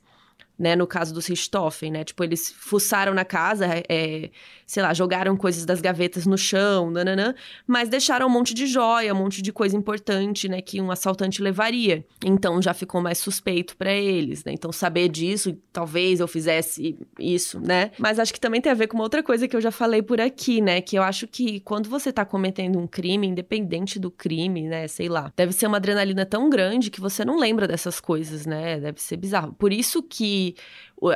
Né? 0.60 0.76
No 0.76 0.86
caso 0.86 1.14
dos 1.14 1.26
Richthofen, 1.26 1.90
né? 1.90 2.04
Tipo, 2.04 2.22
eles 2.22 2.52
fuçaram 2.54 3.14
na 3.14 3.24
casa, 3.24 3.66
é, 3.88 4.28
sei 4.66 4.82
lá, 4.82 4.92
jogaram 4.92 5.34
coisas 5.34 5.64
das 5.64 5.80
gavetas 5.80 6.26
no 6.26 6.36
chão, 6.36 6.90
nananã, 6.90 7.34
mas 7.66 7.88
deixaram 7.88 8.26
um 8.26 8.30
monte 8.30 8.52
de 8.52 8.66
joia, 8.66 9.14
um 9.14 9.16
monte 9.16 9.40
de 9.40 9.52
coisa 9.52 9.74
importante, 9.74 10.50
né? 10.50 10.60
Que 10.60 10.78
um 10.78 10.90
assaltante 10.90 11.40
levaria. 11.40 12.04
Então 12.22 12.60
já 12.60 12.74
ficou 12.74 13.00
mais 13.00 13.16
suspeito 13.16 13.74
para 13.74 13.90
eles, 13.90 14.44
né? 14.44 14.52
Então 14.52 14.70
saber 14.70 15.08
disso, 15.08 15.56
talvez 15.72 16.20
eu 16.20 16.28
fizesse 16.28 16.94
isso, 17.18 17.58
né? 17.58 17.90
Mas 17.98 18.18
acho 18.18 18.34
que 18.34 18.40
também 18.40 18.60
tem 18.60 18.70
a 18.70 18.74
ver 18.74 18.86
com 18.86 18.98
uma 18.98 19.04
outra 19.04 19.22
coisa 19.22 19.48
que 19.48 19.56
eu 19.56 19.62
já 19.62 19.70
falei 19.70 20.02
por 20.02 20.20
aqui, 20.20 20.60
né? 20.60 20.82
Que 20.82 20.98
eu 20.98 21.02
acho 21.02 21.26
que 21.26 21.60
quando 21.60 21.88
você 21.88 22.12
tá 22.12 22.26
cometendo 22.26 22.78
um 22.78 22.86
crime, 22.86 23.26
independente 23.26 23.98
do 23.98 24.10
crime, 24.10 24.68
né? 24.68 24.86
Sei 24.88 25.08
lá, 25.08 25.32
deve 25.34 25.54
ser 25.54 25.66
uma 25.66 25.78
adrenalina 25.78 26.26
tão 26.26 26.50
grande 26.50 26.90
que 26.90 27.00
você 27.00 27.24
não 27.24 27.38
lembra 27.38 27.66
dessas 27.66 27.98
coisas, 27.98 28.44
né? 28.44 28.78
Deve 28.78 29.00
ser 29.00 29.16
bizarro. 29.16 29.54
Por 29.54 29.72
isso 29.72 30.02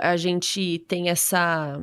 a 0.01 0.17
gente 0.17 0.85
tem 0.89 1.09
essa 1.09 1.81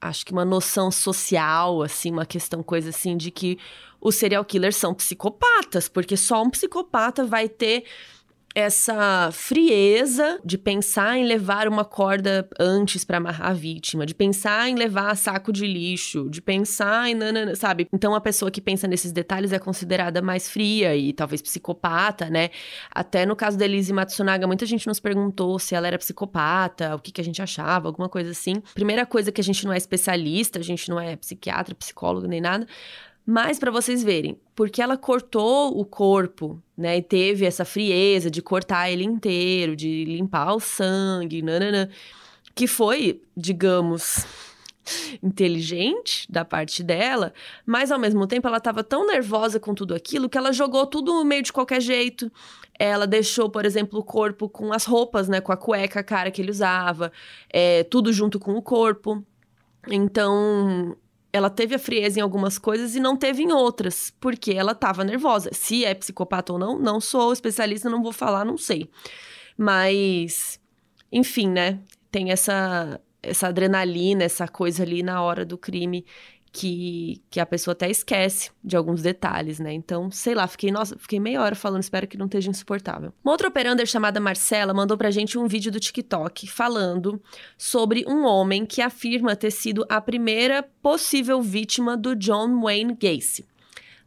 acho 0.00 0.24
que 0.24 0.32
uma 0.32 0.44
noção 0.44 0.90
social, 0.90 1.82
assim, 1.82 2.12
uma 2.12 2.26
questão 2.26 2.62
coisa 2.62 2.90
assim 2.90 3.16
de 3.16 3.30
que 3.30 3.58
os 4.00 4.14
serial 4.14 4.44
killers 4.44 4.76
são 4.76 4.94
psicopatas, 4.94 5.88
porque 5.88 6.16
só 6.16 6.42
um 6.42 6.50
psicopata 6.50 7.24
vai 7.24 7.48
ter 7.48 7.84
essa 8.58 9.30
frieza 9.32 10.40
de 10.44 10.58
pensar 10.58 11.16
em 11.16 11.24
levar 11.24 11.68
uma 11.68 11.84
corda 11.84 12.48
antes 12.58 13.04
para 13.04 13.18
amarrar 13.18 13.50
a 13.50 13.54
vítima, 13.54 14.04
de 14.04 14.16
pensar 14.16 14.68
em 14.68 14.74
levar 14.74 15.16
saco 15.16 15.52
de 15.52 15.64
lixo, 15.64 16.28
de 16.28 16.42
pensar 16.42 17.08
em 17.08 17.14
nanana, 17.14 17.54
sabe? 17.54 17.86
Então 17.92 18.16
a 18.16 18.20
pessoa 18.20 18.50
que 18.50 18.60
pensa 18.60 18.88
nesses 18.88 19.12
detalhes 19.12 19.52
é 19.52 19.60
considerada 19.60 20.20
mais 20.20 20.50
fria 20.50 20.96
e 20.96 21.12
talvez 21.12 21.40
psicopata, 21.40 22.28
né? 22.28 22.50
Até 22.90 23.24
no 23.24 23.36
caso 23.36 23.56
da 23.56 23.64
Elise 23.64 23.92
Matsunaga, 23.92 24.44
muita 24.44 24.66
gente 24.66 24.88
nos 24.88 24.98
perguntou 24.98 25.56
se 25.60 25.76
ela 25.76 25.86
era 25.86 25.96
psicopata, 25.96 26.96
o 26.96 26.98
que, 26.98 27.12
que 27.12 27.20
a 27.20 27.24
gente 27.24 27.40
achava, 27.40 27.86
alguma 27.86 28.08
coisa 28.08 28.32
assim. 28.32 28.54
Primeira 28.74 29.06
coisa 29.06 29.30
que 29.30 29.40
a 29.40 29.44
gente 29.44 29.64
não 29.64 29.72
é 29.72 29.76
especialista, 29.76 30.58
a 30.58 30.62
gente 30.62 30.88
não 30.88 30.98
é 30.98 31.14
psiquiatra, 31.14 31.76
psicólogo 31.76 32.26
nem 32.26 32.40
nada, 32.40 32.66
mas 33.30 33.58
para 33.58 33.70
vocês 33.70 34.02
verem, 34.02 34.40
porque 34.54 34.80
ela 34.80 34.96
cortou 34.96 35.78
o 35.78 35.84
corpo, 35.84 36.62
né, 36.74 36.96
e 36.96 37.02
teve 37.02 37.44
essa 37.44 37.62
frieza 37.62 38.30
de 38.30 38.40
cortar 38.40 38.90
ele 38.90 39.04
inteiro, 39.04 39.76
de 39.76 40.06
limpar 40.06 40.54
o 40.54 40.60
sangue, 40.60 41.42
nananã, 41.42 41.90
que 42.54 42.66
foi, 42.66 43.20
digamos, 43.36 44.24
inteligente 45.22 46.26
da 46.32 46.42
parte 46.42 46.82
dela, 46.82 47.34
mas 47.66 47.92
ao 47.92 47.98
mesmo 47.98 48.26
tempo 48.26 48.48
ela 48.48 48.56
estava 48.56 48.82
tão 48.82 49.06
nervosa 49.06 49.60
com 49.60 49.74
tudo 49.74 49.94
aquilo 49.94 50.26
que 50.26 50.38
ela 50.38 50.50
jogou 50.50 50.86
tudo 50.86 51.22
meio 51.22 51.42
de 51.42 51.52
qualquer 51.52 51.82
jeito. 51.82 52.32
Ela 52.78 53.06
deixou, 53.06 53.50
por 53.50 53.66
exemplo, 53.66 53.98
o 53.98 54.02
corpo 54.02 54.48
com 54.48 54.72
as 54.72 54.86
roupas, 54.86 55.28
né, 55.28 55.38
com 55.38 55.52
a 55.52 55.56
cueca, 55.58 56.00
a 56.00 56.02
cara 56.02 56.30
que 56.30 56.40
ele 56.40 56.50
usava, 56.50 57.12
é, 57.50 57.84
tudo 57.84 58.10
junto 58.10 58.40
com 58.40 58.54
o 58.54 58.62
corpo. 58.62 59.22
Então, 59.86 60.96
ela 61.32 61.50
teve 61.50 61.74
a 61.74 61.78
frieza 61.78 62.18
em 62.18 62.22
algumas 62.22 62.58
coisas 62.58 62.94
e 62.94 63.00
não 63.00 63.16
teve 63.16 63.42
em 63.42 63.52
outras, 63.52 64.12
porque 64.20 64.52
ela 64.52 64.72
estava 64.72 65.04
nervosa. 65.04 65.50
Se 65.52 65.84
é 65.84 65.94
psicopata 65.94 66.52
ou 66.52 66.58
não, 66.58 66.78
não 66.78 67.00
sou 67.00 67.32
especialista, 67.32 67.90
não 67.90 68.02
vou 68.02 68.12
falar, 68.12 68.44
não 68.44 68.56
sei. 68.56 68.88
Mas, 69.56 70.60
enfim, 71.12 71.48
né? 71.48 71.80
Tem 72.10 72.30
essa 72.30 73.00
essa 73.22 73.48
adrenalina, 73.48 74.24
essa 74.24 74.46
coisa 74.46 74.82
ali 74.82 75.02
na 75.02 75.20
hora 75.22 75.44
do 75.44 75.58
crime 75.58 76.06
que, 76.52 77.22
que 77.30 77.40
a 77.40 77.46
pessoa 77.46 77.72
até 77.72 77.90
esquece 77.90 78.50
de 78.62 78.76
alguns 78.76 79.02
detalhes, 79.02 79.58
né? 79.58 79.72
Então, 79.72 80.10
sei 80.10 80.34
lá, 80.34 80.46
fiquei, 80.46 80.70
nossa, 80.70 80.96
fiquei 80.98 81.20
meia 81.20 81.42
hora 81.42 81.54
falando, 81.54 81.82
espero 81.82 82.06
que 82.06 82.16
não 82.16 82.26
esteja 82.26 82.50
insuportável. 82.50 83.12
Uma 83.24 83.32
outra 83.32 83.48
operander 83.48 83.86
chamada 83.86 84.20
Marcela 84.20 84.74
mandou 84.74 84.96
pra 84.96 85.10
gente 85.10 85.38
um 85.38 85.46
vídeo 85.46 85.70
do 85.70 85.80
TikTok 85.80 86.50
falando 86.50 87.20
sobre 87.56 88.04
um 88.06 88.24
homem 88.24 88.64
que 88.64 88.80
afirma 88.80 89.36
ter 89.36 89.50
sido 89.50 89.84
a 89.88 90.00
primeira 90.00 90.62
possível 90.82 91.40
vítima 91.42 91.96
do 91.96 92.14
John 92.14 92.60
Wayne 92.60 92.94
Gacy. 92.94 93.44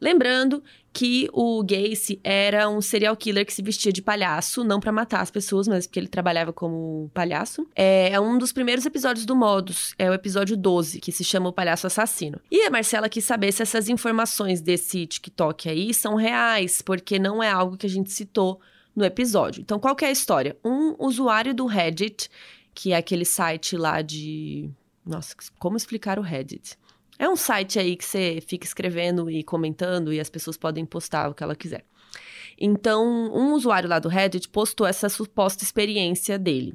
Lembrando 0.01 0.63
que 0.93 1.30
o 1.32 1.63
Gacy 1.63 2.19
era 2.23 2.69
um 2.69 2.82
serial 2.82 3.15
killer 3.15 3.45
que 3.45 3.54
se 3.54 3.62
vestia 3.62 3.93
de 3.93 4.01
palhaço, 4.01 4.63
não 4.63 4.80
para 4.80 4.91
matar 4.91 5.21
as 5.21 5.32
pessoas, 5.32 5.67
mas 5.67 5.88
porque 5.88 5.99
ele 5.99 6.08
trabalhava 6.08 6.51
como 6.51 7.10
palhaço. 7.13 7.67
É, 7.75 8.12
é, 8.12 8.19
um 8.19 8.38
dos 8.38 8.51
primeiros 8.51 8.86
episódios 8.86 9.25
do 9.25 9.36
Modus, 9.36 9.93
é 9.97 10.10
o 10.10 10.13
episódio 10.13 10.58
12, 10.58 10.99
que 10.99 11.12
se 11.12 11.23
chama 11.23 11.49
O 11.49 11.54
Palhaço 11.54 11.88
Assassino. 11.88 12.39
E 12.51 12.62
a 12.63 12.69
Marcela 12.69 13.08
quis 13.08 13.23
saber 13.23 13.51
se 13.51 13.62
essas 13.62 13.88
informações 13.88 14.62
desse 14.62 15.06
TikTok 15.06 15.69
aí 15.69 15.93
são 15.93 16.15
reais, 16.15 16.82
porque 16.82 17.17
não 17.17 17.41
é 17.41 17.49
algo 17.49 17.77
que 17.77 17.86
a 17.86 17.89
gente 17.89 18.12
citou 18.12 18.60
no 18.95 19.06
episódio. 19.06 19.62
Então, 19.62 19.80
qual 19.80 19.95
que 19.95 20.04
é 20.04 20.10
a 20.10 20.12
história? 20.12 20.58
Um 20.63 20.95
usuário 20.99 21.54
do 21.54 21.65
Reddit, 21.65 22.30
que 22.73 22.91
é 22.91 22.97
aquele 22.97 23.25
site 23.25 23.77
lá 23.77 24.01
de. 24.01 24.69
Nossa, 25.06 25.36
como 25.58 25.77
explicar 25.77 26.19
o 26.19 26.21
Reddit? 26.21 26.77
É 27.21 27.29
um 27.29 27.36
site 27.36 27.77
aí 27.77 27.95
que 27.95 28.03
você 28.03 28.39
fica 28.47 28.65
escrevendo 28.65 29.29
e 29.29 29.43
comentando 29.43 30.12
e 30.12 30.19
as 30.19 30.27
pessoas 30.27 30.57
podem 30.57 30.84
postar 30.84 31.29
o 31.29 31.36
que 31.36 31.43
ela 31.43 31.55
quiser. 31.55 31.86
Então, 32.60 33.05
um 33.31 33.53
usuário 33.53 33.88
lá 33.88 33.99
do 33.99 34.10
Reddit 34.10 34.49
postou 34.49 34.88
essa 34.88 35.07
suposta 35.07 35.63
experiência 35.63 36.39
dele. 36.39 36.73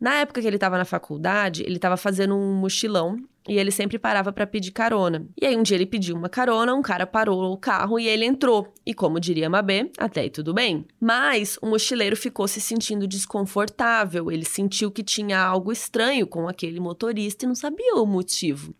Na 0.00 0.14
época 0.14 0.40
que 0.40 0.46
ele 0.48 0.56
estava 0.56 0.76
na 0.76 0.84
faculdade, 0.84 1.62
ele 1.62 1.76
estava 1.76 1.96
fazendo 1.96 2.34
um 2.34 2.54
mochilão 2.54 3.16
e 3.46 3.58
ele 3.58 3.70
sempre 3.70 3.96
parava 3.96 4.32
para 4.32 4.44
pedir 4.44 4.72
carona. 4.72 5.24
E 5.40 5.46
aí 5.46 5.56
um 5.56 5.62
dia 5.62 5.76
ele 5.76 5.86
pediu 5.86 6.16
uma 6.16 6.28
carona, 6.28 6.74
um 6.74 6.82
cara 6.82 7.06
parou 7.06 7.52
o 7.52 7.56
carro 7.56 7.96
e 7.96 8.08
ele 8.08 8.24
entrou. 8.24 8.74
E 8.84 8.92
como 8.92 9.20
diria 9.20 9.48
Mabê, 9.48 9.92
até 9.96 10.22
aí 10.22 10.30
tudo 10.30 10.52
bem. 10.52 10.84
Mas 11.00 11.60
o 11.62 11.66
mochileiro 11.66 12.16
ficou 12.16 12.48
se 12.48 12.60
sentindo 12.60 13.06
desconfortável, 13.06 14.32
ele 14.32 14.44
sentiu 14.44 14.90
que 14.90 15.04
tinha 15.04 15.40
algo 15.40 15.70
estranho 15.70 16.26
com 16.26 16.48
aquele 16.48 16.80
motorista 16.80 17.44
e 17.44 17.48
não 17.48 17.54
sabia 17.54 17.94
o 17.94 18.04
motivo. 18.04 18.74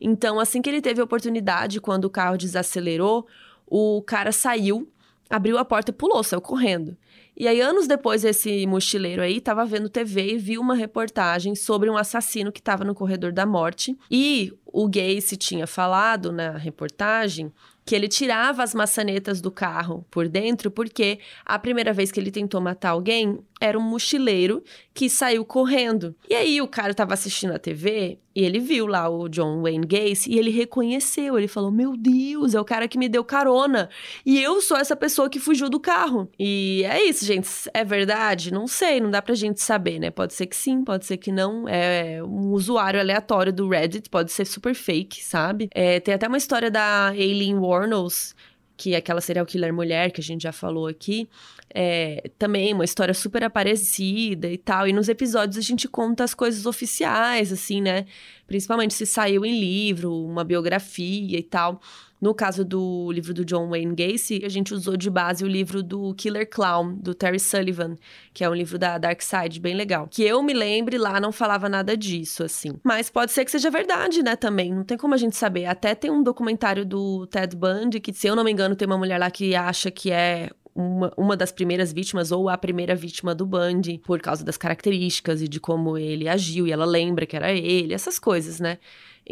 Então, 0.00 0.40
assim 0.40 0.62
que 0.62 0.70
ele 0.70 0.80
teve 0.80 1.00
a 1.00 1.04
oportunidade, 1.04 1.80
quando 1.80 2.06
o 2.06 2.10
carro 2.10 2.38
desacelerou, 2.38 3.26
o 3.66 4.02
cara 4.02 4.32
saiu, 4.32 4.90
abriu 5.28 5.58
a 5.58 5.64
porta 5.64 5.90
e 5.90 5.94
pulou, 5.94 6.22
saiu 6.24 6.40
correndo. 6.40 6.96
E 7.36 7.48
aí, 7.48 7.60
anos 7.60 7.86
depois, 7.86 8.24
esse 8.24 8.66
mochileiro 8.66 9.22
aí 9.22 9.38
estava 9.38 9.64
vendo 9.64 9.88
TV 9.88 10.34
e 10.34 10.38
viu 10.38 10.60
uma 10.60 10.74
reportagem 10.74 11.54
sobre 11.54 11.88
um 11.88 11.96
assassino 11.96 12.52
que 12.52 12.60
estava 12.60 12.84
no 12.84 12.94
corredor 12.94 13.32
da 13.32 13.46
morte. 13.46 13.96
E 14.10 14.52
o 14.66 14.88
Gacy 14.88 15.36
tinha 15.36 15.66
falado 15.66 16.32
na 16.32 16.58
reportagem 16.58 17.52
que 17.84 17.94
ele 17.94 18.08
tirava 18.08 18.62
as 18.62 18.74
maçanetas 18.74 19.40
do 19.40 19.50
carro 19.50 20.04
por 20.10 20.28
dentro, 20.28 20.70
porque 20.70 21.18
a 21.44 21.58
primeira 21.58 21.92
vez 21.92 22.12
que 22.12 22.20
ele 22.20 22.30
tentou 22.30 22.60
matar 22.60 22.90
alguém 22.90 23.38
era 23.60 23.78
um 23.78 23.82
mochileiro 23.82 24.64
que 24.94 25.08
saiu 25.08 25.44
correndo. 25.44 26.14
E 26.28 26.34
aí 26.34 26.60
o 26.60 26.66
cara 26.66 26.90
estava 26.92 27.14
assistindo 27.14 27.52
a 27.52 27.58
TV 27.58 28.18
e 28.34 28.42
ele 28.44 28.58
viu 28.58 28.86
lá 28.86 29.08
o 29.08 29.28
John 29.28 29.62
Wayne 29.62 29.86
Gacy 29.86 30.30
e 30.30 30.38
ele 30.38 30.50
reconheceu, 30.50 31.36
ele 31.36 31.48
falou: 31.48 31.70
"Meu 31.70 31.96
Deus, 31.96 32.54
é 32.54 32.60
o 32.60 32.64
cara 32.64 32.88
que 32.88 32.98
me 32.98 33.08
deu 33.08 33.24
carona. 33.24 33.88
E 34.24 34.40
eu 34.40 34.60
sou 34.60 34.76
essa 34.76 34.96
pessoa 34.96 35.28
que 35.28 35.38
fugiu 35.38 35.68
do 35.68 35.80
carro". 35.80 36.28
E 36.38 36.82
é 36.84 37.04
isso, 37.04 37.24
gente, 37.24 37.48
é 37.74 37.84
verdade? 37.84 38.52
Não 38.52 38.66
sei, 38.66 39.00
não 39.00 39.10
dá 39.10 39.20
pra 39.20 39.34
gente 39.34 39.60
saber, 39.60 39.98
né? 39.98 40.10
Pode 40.10 40.32
ser 40.32 40.46
que 40.46 40.56
sim, 40.56 40.82
pode 40.84 41.06
ser 41.06 41.16
que 41.16 41.30
não. 41.32 41.68
É 41.68 42.22
um 42.22 42.52
usuário 42.52 43.00
aleatório 43.00 43.52
do 43.52 43.68
Reddit, 43.68 44.08
pode 44.08 44.32
ser 44.32 44.44
super 44.44 44.74
fake, 44.74 45.22
sabe? 45.22 45.68
É, 45.74 46.00
tem 46.00 46.14
até 46.14 46.26
uma 46.26 46.38
história 46.38 46.70
da 46.70 47.08
Aileen 47.08 47.58
Warnos, 47.58 48.34
que 48.80 48.94
é 48.94 48.96
aquela 48.96 49.20
serial 49.20 49.44
killer 49.44 49.74
mulher 49.74 50.10
que 50.10 50.22
a 50.22 50.24
gente 50.24 50.44
já 50.44 50.52
falou 50.52 50.86
aqui, 50.86 51.28
é, 51.68 52.30
também 52.38 52.72
uma 52.72 52.82
história 52.82 53.12
super 53.12 53.44
aparecida 53.44 54.48
e 54.48 54.56
tal. 54.56 54.88
E 54.88 54.92
nos 54.92 55.06
episódios 55.06 55.58
a 55.58 55.60
gente 55.60 55.86
conta 55.86 56.24
as 56.24 56.32
coisas 56.32 56.64
oficiais, 56.64 57.52
assim, 57.52 57.82
né? 57.82 58.06
Principalmente 58.46 58.94
se 58.94 59.04
saiu 59.04 59.44
em 59.44 59.60
livro, 59.60 60.10
uma 60.24 60.44
biografia 60.44 61.38
e 61.38 61.42
tal. 61.42 61.78
No 62.20 62.34
caso 62.34 62.64
do 62.64 63.10
livro 63.12 63.32
do 63.32 63.44
John 63.44 63.70
Wayne 63.70 63.94
Gacy, 63.94 64.42
a 64.44 64.48
gente 64.48 64.74
usou 64.74 64.96
de 64.96 65.08
base 65.08 65.42
o 65.42 65.48
livro 65.48 65.82
do 65.82 66.14
Killer 66.14 66.48
Clown, 66.48 66.94
do 66.96 67.14
Terry 67.14 67.40
Sullivan, 67.40 67.96
que 68.34 68.44
é 68.44 68.50
um 68.50 68.54
livro 68.54 68.78
da 68.78 68.98
Dark 68.98 69.22
Side, 69.22 69.58
bem 69.58 69.74
legal. 69.74 70.06
Que 70.10 70.22
eu 70.22 70.42
me 70.42 70.52
lembre, 70.52 70.98
lá 70.98 71.18
não 71.18 71.32
falava 71.32 71.68
nada 71.68 71.96
disso, 71.96 72.44
assim. 72.44 72.72
Mas 72.84 73.08
pode 73.08 73.32
ser 73.32 73.44
que 73.44 73.50
seja 73.50 73.70
verdade, 73.70 74.22
né, 74.22 74.36
também. 74.36 74.74
Não 74.74 74.84
tem 74.84 74.98
como 74.98 75.14
a 75.14 75.16
gente 75.16 75.34
saber. 75.34 75.64
Até 75.64 75.94
tem 75.94 76.10
um 76.10 76.22
documentário 76.22 76.84
do 76.84 77.26
Ted 77.26 77.56
Bundy, 77.56 78.00
que, 78.00 78.12
se 78.12 78.26
eu 78.26 78.36
não 78.36 78.44
me 78.44 78.52
engano, 78.52 78.76
tem 78.76 78.86
uma 78.86 78.98
mulher 78.98 79.18
lá 79.18 79.30
que 79.30 79.54
acha 79.54 79.90
que 79.90 80.10
é 80.10 80.50
uma, 80.74 81.12
uma 81.16 81.36
das 81.36 81.50
primeiras 81.50 81.92
vítimas 81.92 82.30
ou 82.30 82.48
a 82.48 82.58
primeira 82.58 82.94
vítima 82.94 83.34
do 83.34 83.46
Bundy, 83.46 83.98
por 83.98 84.20
causa 84.20 84.44
das 84.44 84.56
características 84.56 85.42
e 85.42 85.48
de 85.48 85.58
como 85.58 85.96
ele 85.96 86.28
agiu, 86.28 86.66
e 86.66 86.72
ela 86.72 86.84
lembra 86.84 87.26
que 87.26 87.36
era 87.36 87.50
ele, 87.52 87.94
essas 87.94 88.18
coisas, 88.18 88.60
né? 88.60 88.78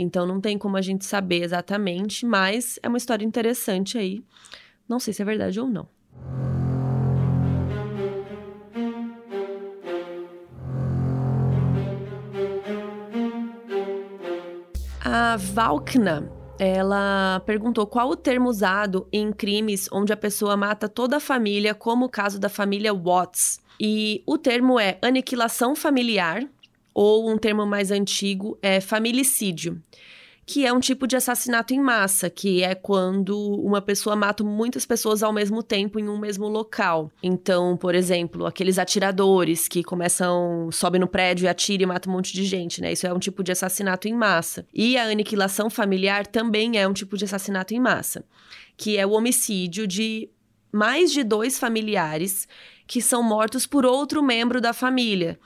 Então 0.00 0.24
não 0.24 0.40
tem 0.40 0.56
como 0.56 0.76
a 0.76 0.80
gente 0.80 1.04
saber 1.04 1.42
exatamente, 1.42 2.24
mas 2.24 2.78
é 2.82 2.88
uma 2.88 2.98
história 2.98 3.24
interessante 3.24 3.98
aí. 3.98 4.22
Não 4.88 5.00
sei 5.00 5.12
se 5.12 5.20
é 5.20 5.24
verdade 5.24 5.58
ou 5.58 5.66
não. 5.66 5.88
A 15.04 15.36
Valkna, 15.36 16.30
ela 16.58 17.40
perguntou 17.44 17.86
qual 17.86 18.08
o 18.10 18.16
termo 18.16 18.48
usado 18.48 19.08
em 19.12 19.32
crimes 19.32 19.88
onde 19.90 20.12
a 20.12 20.16
pessoa 20.16 20.56
mata 20.56 20.88
toda 20.88 21.16
a 21.16 21.20
família, 21.20 21.74
como 21.74 22.06
o 22.06 22.08
caso 22.08 22.38
da 22.38 22.48
família 22.48 22.94
Watts. 22.94 23.58
E 23.80 24.22
o 24.26 24.36
termo 24.36 24.78
é 24.78 24.98
aniquilação 25.02 25.74
familiar, 25.74 26.42
ou 27.00 27.30
um 27.30 27.38
termo 27.38 27.64
mais 27.64 27.92
antigo 27.92 28.58
é 28.60 28.80
familicídio 28.80 29.80
que 30.44 30.64
é 30.64 30.72
um 30.72 30.80
tipo 30.80 31.06
de 31.06 31.14
assassinato 31.14 31.74
em 31.74 31.78
massa, 31.78 32.30
que 32.30 32.62
é 32.62 32.74
quando 32.74 33.38
uma 33.38 33.82
pessoa 33.82 34.16
mata 34.16 34.42
muitas 34.42 34.86
pessoas 34.86 35.22
ao 35.22 35.30
mesmo 35.30 35.62
tempo 35.62 36.00
em 36.00 36.08
um 36.08 36.16
mesmo 36.16 36.48
local. 36.48 37.12
Então, 37.22 37.76
por 37.76 37.94
exemplo, 37.94 38.46
aqueles 38.46 38.78
atiradores 38.78 39.68
que 39.68 39.84
começam, 39.84 40.70
sobem 40.72 40.98
no 40.98 41.06
prédio 41.06 41.44
e 41.44 41.48
atiram 41.48 41.82
e 41.82 41.86
matam 41.86 42.10
um 42.10 42.16
monte 42.16 42.32
de 42.32 42.46
gente, 42.46 42.80
né? 42.80 42.90
Isso 42.94 43.06
é 43.06 43.12
um 43.12 43.18
tipo 43.18 43.44
de 43.44 43.52
assassinato 43.52 44.08
em 44.08 44.14
massa. 44.14 44.66
E 44.72 44.96
a 44.96 45.04
aniquilação 45.04 45.68
familiar 45.68 46.26
também 46.26 46.78
é 46.78 46.88
um 46.88 46.94
tipo 46.94 47.18
de 47.18 47.26
assassinato 47.26 47.74
em 47.74 47.78
massa, 47.78 48.24
que 48.74 48.96
é 48.96 49.06
o 49.06 49.10
homicídio 49.10 49.86
de 49.86 50.30
mais 50.72 51.12
de 51.12 51.22
dois 51.22 51.58
familiares 51.58 52.48
que 52.86 53.02
são 53.02 53.22
mortos 53.22 53.66
por 53.66 53.84
outro 53.84 54.22
membro 54.22 54.62
da 54.62 54.72
família 54.72 55.38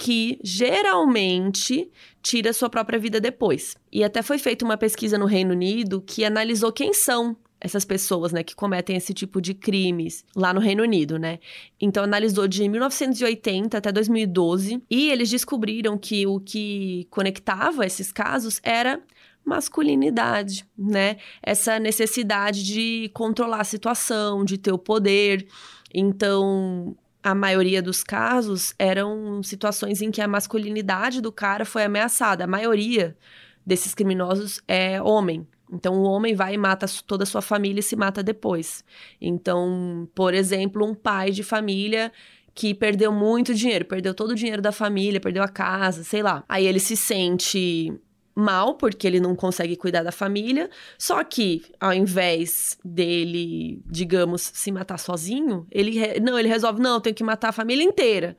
que 0.00 0.40
geralmente 0.42 1.90
tira 2.22 2.54
sua 2.54 2.70
própria 2.70 2.98
vida 2.98 3.20
depois. 3.20 3.76
E 3.92 4.02
até 4.02 4.22
foi 4.22 4.38
feita 4.38 4.64
uma 4.64 4.78
pesquisa 4.78 5.18
no 5.18 5.26
Reino 5.26 5.52
Unido 5.52 6.00
que 6.00 6.24
analisou 6.24 6.72
quem 6.72 6.94
são 6.94 7.36
essas 7.60 7.84
pessoas, 7.84 8.32
né, 8.32 8.42
que 8.42 8.56
cometem 8.56 8.96
esse 8.96 9.12
tipo 9.12 9.38
de 9.38 9.52
crimes 9.52 10.24
lá 10.34 10.54
no 10.54 10.60
Reino 10.60 10.82
Unido, 10.82 11.18
né? 11.18 11.38
Então 11.78 12.02
analisou 12.02 12.48
de 12.48 12.66
1980 12.66 13.76
até 13.76 13.92
2012 13.92 14.82
e 14.88 15.10
eles 15.10 15.28
descobriram 15.28 15.98
que 15.98 16.26
o 16.26 16.40
que 16.40 17.06
conectava 17.10 17.84
esses 17.84 18.10
casos 18.10 18.58
era 18.62 19.02
masculinidade, 19.44 20.64
né? 20.78 21.18
Essa 21.42 21.78
necessidade 21.78 22.64
de 22.64 23.10
controlar 23.12 23.60
a 23.60 23.64
situação, 23.64 24.46
de 24.46 24.56
ter 24.56 24.72
o 24.72 24.78
poder. 24.78 25.46
Então, 25.92 26.96
a 27.22 27.34
maioria 27.34 27.82
dos 27.82 28.02
casos 28.02 28.74
eram 28.78 29.42
situações 29.42 30.00
em 30.00 30.10
que 30.10 30.20
a 30.20 30.28
masculinidade 30.28 31.20
do 31.20 31.30
cara 31.30 31.64
foi 31.64 31.84
ameaçada. 31.84 32.44
A 32.44 32.46
maioria 32.46 33.16
desses 33.64 33.94
criminosos 33.94 34.60
é 34.66 35.00
homem. 35.02 35.46
Então, 35.72 35.94
o 35.94 36.02
homem 36.02 36.34
vai 36.34 36.54
e 36.54 36.58
mata 36.58 36.86
toda 37.06 37.22
a 37.22 37.26
sua 37.26 37.42
família 37.42 37.80
e 37.80 37.82
se 37.82 37.94
mata 37.94 38.22
depois. 38.22 38.84
Então, 39.20 40.08
por 40.14 40.34
exemplo, 40.34 40.84
um 40.84 40.94
pai 40.94 41.30
de 41.30 41.42
família 41.42 42.10
que 42.54 42.74
perdeu 42.74 43.12
muito 43.12 43.54
dinheiro, 43.54 43.84
perdeu 43.84 44.12
todo 44.12 44.32
o 44.32 44.34
dinheiro 44.34 44.60
da 44.60 44.72
família, 44.72 45.20
perdeu 45.20 45.42
a 45.42 45.48
casa, 45.48 46.02
sei 46.02 46.22
lá. 46.22 46.44
Aí 46.48 46.66
ele 46.66 46.80
se 46.80 46.96
sente 46.96 47.92
mal, 48.34 48.74
porque 48.74 49.06
ele 49.06 49.20
não 49.20 49.34
consegue 49.34 49.76
cuidar 49.76 50.02
da 50.02 50.12
família. 50.12 50.70
Só 50.98 51.22
que, 51.24 51.62
ao 51.78 51.92
invés 51.92 52.78
dele, 52.84 53.82
digamos, 53.86 54.50
se 54.54 54.72
matar 54.72 54.98
sozinho, 54.98 55.66
ele 55.70 56.20
não, 56.20 56.38
ele 56.38 56.48
resolve, 56.48 56.80
não, 56.80 56.94
eu 56.94 57.00
tenho 57.00 57.16
que 57.16 57.24
matar 57.24 57.48
a 57.48 57.52
família 57.52 57.84
inteira. 57.84 58.36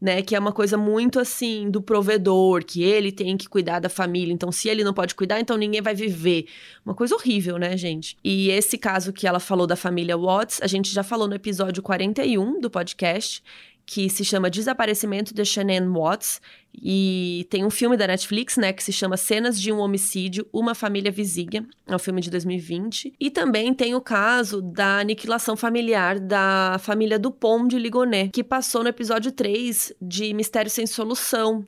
Né, 0.00 0.20
que 0.20 0.36
é 0.36 0.38
uma 0.38 0.52
coisa 0.52 0.76
muito 0.76 1.18
assim 1.18 1.70
do 1.70 1.80
provedor, 1.80 2.62
que 2.62 2.82
ele 2.82 3.10
tem 3.10 3.38
que 3.38 3.48
cuidar 3.48 3.78
da 3.78 3.88
família. 3.88 4.34
Então, 4.34 4.52
se 4.52 4.68
ele 4.68 4.84
não 4.84 4.92
pode 4.92 5.14
cuidar, 5.14 5.40
então 5.40 5.56
ninguém 5.56 5.80
vai 5.80 5.94
viver. 5.94 6.46
Uma 6.84 6.94
coisa 6.94 7.14
horrível, 7.14 7.56
né, 7.56 7.74
gente? 7.74 8.14
E 8.22 8.50
esse 8.50 8.76
caso 8.76 9.14
que 9.14 9.26
ela 9.26 9.40
falou 9.40 9.66
da 9.66 9.76
família 9.76 10.18
Watts, 10.18 10.60
a 10.60 10.66
gente 10.66 10.92
já 10.92 11.02
falou 11.02 11.26
no 11.26 11.34
episódio 11.34 11.82
41 11.82 12.60
do 12.60 12.68
podcast, 12.68 13.42
que 13.86 14.08
se 14.08 14.24
chama 14.24 14.50
Desaparecimento 14.50 15.34
de 15.34 15.44
Shannon 15.44 15.92
Watts. 15.92 16.40
E 16.74 17.46
tem 17.50 17.64
um 17.64 17.70
filme 17.70 17.96
da 17.96 18.06
Netflix, 18.06 18.56
né, 18.56 18.72
que 18.72 18.82
se 18.82 18.92
chama 18.92 19.16
Cenas 19.16 19.60
de 19.60 19.70
um 19.70 19.78
Homicídio, 19.78 20.46
Uma 20.52 20.74
Família 20.74 21.12
Vizinha. 21.12 21.66
É 21.86 21.94
um 21.94 21.98
filme 21.98 22.20
de 22.20 22.30
2020. 22.30 23.14
E 23.20 23.30
também 23.30 23.72
tem 23.72 23.94
o 23.94 24.00
caso 24.00 24.60
da 24.60 24.98
aniquilação 24.98 25.56
familiar 25.56 26.18
da 26.18 26.76
família 26.80 27.18
Dupont 27.18 27.68
de 27.68 27.78
Ligonet, 27.78 28.30
que 28.30 28.42
passou 28.42 28.82
no 28.82 28.88
episódio 28.88 29.30
3 29.30 29.92
de 30.00 30.34
Mistério 30.34 30.70
Sem 30.70 30.86
Solução. 30.86 31.64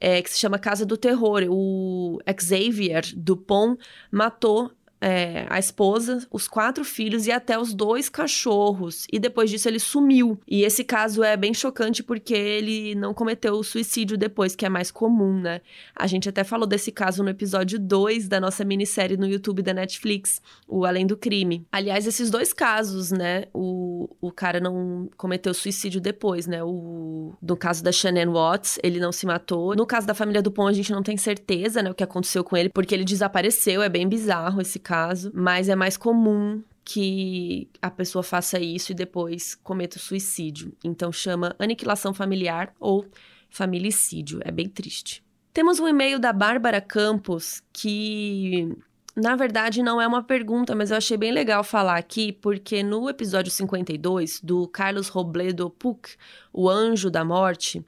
É, 0.00 0.20
que 0.20 0.28
se 0.28 0.38
chama 0.38 0.58
Casa 0.58 0.84
do 0.84 0.96
Terror. 0.96 1.44
O 1.48 2.18
Xavier 2.38 3.04
Dupont 3.16 3.78
matou 4.10 4.70
é, 5.04 5.44
a 5.50 5.58
esposa, 5.58 6.26
os 6.30 6.48
quatro 6.48 6.82
filhos 6.82 7.26
e 7.26 7.30
até 7.30 7.58
os 7.58 7.74
dois 7.74 8.08
cachorros. 8.08 9.06
E 9.12 9.18
depois 9.18 9.50
disso 9.50 9.68
ele 9.68 9.78
sumiu. 9.78 10.40
E 10.48 10.62
esse 10.62 10.82
caso 10.82 11.22
é 11.22 11.36
bem 11.36 11.52
chocante 11.52 12.02
porque 12.02 12.32
ele 12.32 12.94
não 12.94 13.12
cometeu 13.12 13.52
o 13.52 13.62
suicídio 13.62 14.16
depois, 14.16 14.56
que 14.56 14.64
é 14.64 14.68
mais 14.70 14.90
comum, 14.90 15.38
né? 15.38 15.60
A 15.94 16.06
gente 16.06 16.26
até 16.26 16.42
falou 16.42 16.66
desse 16.66 16.90
caso 16.90 17.22
no 17.22 17.28
episódio 17.28 17.78
2 17.78 18.28
da 18.28 18.40
nossa 18.40 18.64
minissérie 18.64 19.18
no 19.18 19.26
YouTube 19.26 19.60
da 19.60 19.74
Netflix, 19.74 20.40
o 20.66 20.86
Além 20.86 21.06
do 21.06 21.18
Crime. 21.18 21.66
Aliás, 21.70 22.06
esses 22.06 22.30
dois 22.30 22.54
casos, 22.54 23.12
né? 23.12 23.44
O, 23.52 24.08
o 24.22 24.32
cara 24.32 24.58
não 24.58 25.10
cometeu 25.18 25.52
suicídio 25.52 26.00
depois, 26.00 26.46
né? 26.46 26.64
O, 26.64 27.34
no 27.42 27.58
caso 27.58 27.84
da 27.84 27.92
Shannon 27.92 28.32
Watts, 28.32 28.78
ele 28.82 28.98
não 28.98 29.12
se 29.12 29.26
matou. 29.26 29.76
No 29.76 29.84
caso 29.84 30.06
da 30.06 30.14
família 30.14 30.40
Dupont, 30.40 30.70
a 30.70 30.72
gente 30.72 30.92
não 30.92 31.02
tem 31.02 31.18
certeza, 31.18 31.82
né? 31.82 31.90
O 31.90 31.94
que 31.94 32.02
aconteceu 32.02 32.42
com 32.42 32.56
ele, 32.56 32.70
porque 32.70 32.94
ele 32.94 33.04
desapareceu. 33.04 33.82
É 33.82 33.88
bem 33.90 34.08
bizarro 34.08 34.62
esse 34.62 34.78
caso 34.78 34.93
caso, 34.94 35.32
mas 35.34 35.68
é 35.68 35.74
mais 35.74 35.96
comum 35.96 36.62
que 36.84 37.68
a 37.82 37.90
pessoa 37.90 38.22
faça 38.22 38.60
isso 38.60 38.92
e 38.92 38.94
depois 38.94 39.56
cometa 39.56 39.96
o 39.96 40.00
suicídio. 40.00 40.72
Então 40.84 41.10
chama 41.10 41.56
aniquilação 41.58 42.14
familiar 42.14 42.72
ou 42.78 43.04
familicídio. 43.50 44.40
É 44.44 44.52
bem 44.52 44.68
triste. 44.68 45.24
Temos 45.52 45.80
um 45.80 45.88
e-mail 45.88 46.20
da 46.20 46.32
Bárbara 46.32 46.80
Campos 46.80 47.60
que 47.72 48.68
na 49.16 49.36
verdade, 49.36 49.80
não 49.80 50.00
é 50.00 50.06
uma 50.08 50.24
pergunta, 50.24 50.74
mas 50.74 50.90
eu 50.90 50.96
achei 50.96 51.16
bem 51.16 51.30
legal 51.30 51.62
falar 51.62 51.96
aqui, 51.96 52.32
porque 52.32 52.82
no 52.82 53.08
episódio 53.08 53.48
52 53.48 54.40
do 54.40 54.66
Carlos 54.66 55.06
Robledo 55.06 55.70
Puc, 55.70 56.08
O 56.52 56.68
Anjo 56.68 57.08
da 57.08 57.24
Morte, 57.24 57.86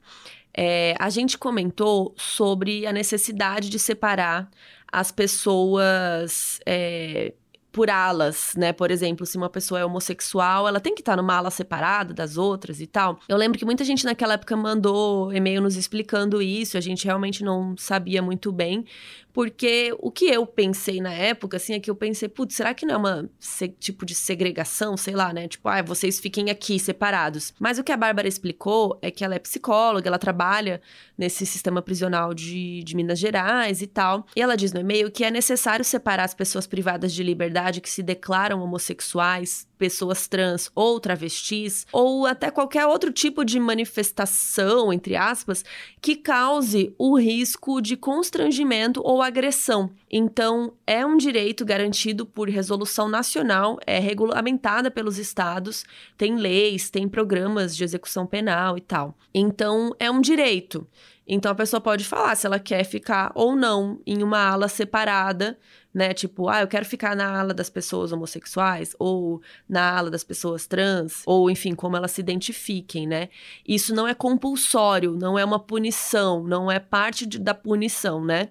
é, 0.53 0.95
a 0.97 1.09
gente 1.09 1.37
comentou 1.37 2.15
sobre 2.17 2.87
a 2.87 2.93
necessidade 2.93 3.69
de 3.69 3.77
separar 3.77 4.49
as 4.91 5.11
pessoas 5.11 6.59
é, 6.65 7.33
por 7.77 7.91
alas, 7.91 8.55
né? 8.57 8.73
Por 8.73 8.89
exemplo, 8.89 9.23
se 9.23 9.37
uma 9.37 9.51
pessoa 9.51 9.79
é 9.79 9.85
homossexual, 9.85 10.67
ela 10.67 10.79
tem 10.79 10.95
que 10.95 11.01
estar 11.01 11.15
numa 11.15 11.35
ala 11.35 11.51
separada 11.51 12.11
das 12.11 12.35
outras 12.35 12.81
e 12.81 12.87
tal. 12.87 13.19
Eu 13.29 13.37
lembro 13.37 13.59
que 13.59 13.65
muita 13.65 13.83
gente 13.83 14.03
naquela 14.03 14.33
época 14.33 14.57
mandou 14.57 15.31
e-mail 15.31 15.61
nos 15.61 15.75
explicando 15.75 16.41
isso, 16.41 16.75
a 16.75 16.81
gente 16.81 17.05
realmente 17.05 17.43
não 17.43 17.77
sabia 17.77 18.19
muito 18.19 18.51
bem, 18.51 18.83
porque 19.37 19.95
o 19.99 20.09
que 20.09 20.25
eu 20.25 20.47
pensei 20.47 20.99
na 20.99 21.13
época, 21.13 21.57
assim, 21.57 21.75
é 21.75 21.79
que 21.79 21.91
eu 21.91 21.95
pensei, 21.95 22.27
putz, 22.27 22.55
será 22.55 22.73
que 22.73 22.87
não 22.87 22.95
é 22.95 22.97
uma 22.97 23.29
tipo 23.79 24.03
de 24.03 24.15
segregação, 24.15 24.97
sei 24.97 25.13
lá, 25.13 25.31
né? 25.31 25.47
Tipo, 25.47 25.69
ah, 25.69 25.83
vocês 25.83 26.19
fiquem 26.19 26.49
aqui 26.49 26.79
separados. 26.79 27.53
Mas 27.59 27.77
o 27.77 27.83
que 27.83 27.91
a 27.91 27.97
Bárbara 27.97 28.27
explicou 28.27 28.97
é 28.99 29.11
que 29.11 29.23
ela 29.23 29.35
é 29.35 29.39
psicóloga, 29.39 30.09
ela 30.09 30.17
trabalha 30.17 30.81
nesse 31.15 31.45
sistema 31.45 31.83
prisional 31.83 32.33
de, 32.33 32.81
de 32.81 32.95
Minas 32.95 33.19
Gerais 33.19 33.79
e 33.83 33.85
tal. 33.85 34.25
E 34.35 34.41
ela 34.41 34.57
diz 34.57 34.73
no 34.73 34.79
e-mail 34.79 35.11
que 35.11 35.23
é 35.23 35.29
necessário 35.29 35.85
separar 35.85 36.23
as 36.23 36.33
pessoas 36.33 36.65
privadas 36.65 37.13
de 37.13 37.21
liberdade 37.21 37.79
que 37.79 37.91
se 37.91 38.01
declaram 38.01 38.63
homossexuais 38.63 39.67
pessoas 39.77 40.27
trans 40.27 40.71
ou 40.75 40.99
travestis, 40.99 41.85
ou 41.91 42.25
até 42.25 42.49
qualquer 42.51 42.85
outro 42.85 43.11
tipo 43.11 43.45
de 43.45 43.59
manifestação, 43.59 44.91
entre 44.91 45.15
aspas, 45.15 45.63
que 46.01 46.15
cause 46.15 46.93
o 46.97 47.17
risco 47.17 47.81
de 47.81 47.95
constrangimento 47.95 49.01
ou 49.03 49.21
agressão. 49.21 49.91
Então, 50.09 50.73
é 50.85 51.05
um 51.05 51.17
direito 51.17 51.65
garantido 51.65 52.25
por 52.25 52.49
resolução 52.49 53.07
nacional, 53.07 53.77
é 53.85 53.99
regulamentada 53.99 54.89
pelos 54.89 55.17
estados, 55.17 55.85
tem 56.17 56.35
leis, 56.35 56.89
tem 56.89 57.07
programas 57.07 57.75
de 57.75 57.83
execução 57.83 58.25
penal 58.25 58.77
e 58.77 58.81
tal. 58.81 59.17
Então, 59.33 59.95
é 59.99 60.09
um 60.09 60.21
direito. 60.21 60.87
Então 61.27 61.51
a 61.51 61.55
pessoa 61.55 61.81
pode 61.81 62.05
falar 62.05 62.35
se 62.35 62.47
ela 62.47 62.57
quer 62.57 62.85
ficar 62.85 63.31
ou 63.35 63.53
não 63.53 63.99
em 64.07 64.23
uma 64.23 64.39
ala 64.39 64.69
separada, 64.69 65.59
né? 65.97 66.13
Tipo, 66.13 66.47
ah, 66.47 66.61
eu 66.61 66.67
quero 66.67 66.85
ficar 66.85 67.15
na 67.15 67.39
ala 67.39 67.55
das 67.55 67.71
pessoas 67.71 68.11
homossexuais 68.11 68.95
ou 68.99 69.41
na 69.67 69.97
ala 69.97 70.11
das 70.11 70.23
pessoas 70.23 70.67
trans, 70.67 71.23
ou 71.25 71.49
enfim, 71.49 71.73
como 71.73 71.97
elas 71.97 72.11
se 72.11 72.21
identifiquem, 72.21 73.07
né? 73.07 73.29
Isso 73.67 73.95
não 73.95 74.07
é 74.07 74.13
compulsório, 74.13 75.17
não 75.17 75.39
é 75.39 75.43
uma 75.43 75.57
punição, 75.57 76.43
não 76.43 76.71
é 76.71 76.77
parte 76.79 77.25
de, 77.25 77.39
da 77.39 77.55
punição, 77.55 78.23
né? 78.23 78.49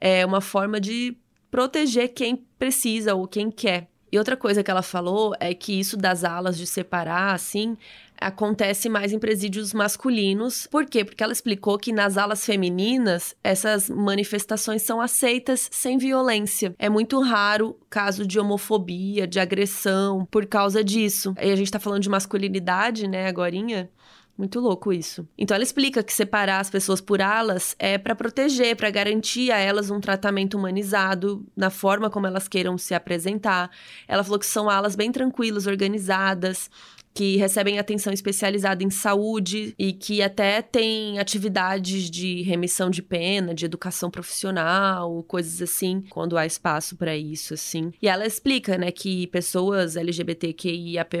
É 0.00 0.24
uma 0.24 0.40
forma 0.40 0.80
de 0.80 1.14
proteger 1.50 2.14
quem 2.14 2.34
precisa 2.58 3.14
ou 3.14 3.28
quem 3.28 3.50
quer. 3.50 3.88
E 4.10 4.16
outra 4.16 4.34
coisa 4.34 4.64
que 4.64 4.70
ela 4.70 4.80
falou 4.80 5.34
é 5.38 5.52
que 5.52 5.78
isso 5.78 5.98
das 5.98 6.24
alas 6.24 6.56
de 6.56 6.66
separar, 6.66 7.34
assim, 7.34 7.76
acontece 8.20 8.88
mais 8.88 9.12
em 9.12 9.18
presídios 9.18 9.72
masculinos. 9.72 10.66
Por 10.70 10.86
quê? 10.86 11.04
Porque 11.04 11.22
ela 11.22 11.32
explicou 11.32 11.78
que 11.78 11.92
nas 11.92 12.16
alas 12.16 12.44
femininas 12.44 13.34
essas 13.42 13.88
manifestações 13.88 14.82
são 14.82 15.00
aceitas 15.00 15.68
sem 15.70 15.98
violência. 15.98 16.74
É 16.78 16.88
muito 16.88 17.20
raro 17.20 17.78
caso 17.90 18.26
de 18.26 18.38
homofobia, 18.38 19.26
de 19.26 19.40
agressão 19.40 20.26
por 20.30 20.46
causa 20.46 20.82
disso. 20.82 21.34
E 21.40 21.50
a 21.50 21.56
gente 21.56 21.70
tá 21.70 21.78
falando 21.78 22.02
de 22.02 22.08
masculinidade, 22.08 23.06
né, 23.08 23.26
agorinha. 23.26 23.90
Muito 24.38 24.60
louco 24.60 24.92
isso. 24.92 25.26
Então 25.38 25.54
ela 25.54 25.64
explica 25.64 26.02
que 26.02 26.12
separar 26.12 26.60
as 26.60 26.68
pessoas 26.68 27.00
por 27.00 27.22
alas 27.22 27.74
é 27.78 27.96
para 27.96 28.14
proteger, 28.14 28.76
para 28.76 28.90
garantir 28.90 29.50
a 29.50 29.56
elas 29.56 29.88
um 29.90 29.98
tratamento 29.98 30.58
humanizado 30.58 31.46
na 31.56 31.70
forma 31.70 32.10
como 32.10 32.26
elas 32.26 32.46
queiram 32.46 32.76
se 32.76 32.94
apresentar. 32.94 33.70
Ela 34.06 34.22
falou 34.22 34.38
que 34.38 34.44
são 34.44 34.68
alas 34.68 34.94
bem 34.94 35.10
tranquilas, 35.10 35.66
organizadas, 35.66 36.70
que 37.16 37.38
recebem 37.38 37.78
atenção 37.78 38.12
especializada 38.12 38.84
em 38.84 38.90
saúde 38.90 39.74
e 39.78 39.94
que 39.94 40.20
até 40.20 40.60
têm 40.60 41.18
atividades 41.18 42.10
de 42.10 42.42
remissão 42.42 42.90
de 42.90 43.02
pena, 43.02 43.54
de 43.54 43.64
educação 43.64 44.10
profissional, 44.10 45.22
coisas 45.22 45.62
assim, 45.62 46.04
quando 46.10 46.36
há 46.36 46.44
espaço 46.44 46.94
para 46.94 47.16
isso, 47.16 47.54
assim. 47.54 47.90
E 48.02 48.06
ela 48.06 48.26
explica, 48.26 48.76
né, 48.76 48.92
que 48.92 49.26
pessoas 49.28 49.96
LGBTQIAP+, 49.96 51.16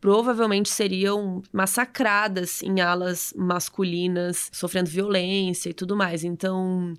provavelmente 0.00 0.70
seriam 0.70 1.42
massacradas 1.52 2.62
em 2.62 2.80
alas 2.80 3.34
masculinas, 3.36 4.48
sofrendo 4.50 4.88
violência 4.88 5.68
e 5.68 5.74
tudo 5.74 5.94
mais. 5.94 6.24
Então, 6.24 6.94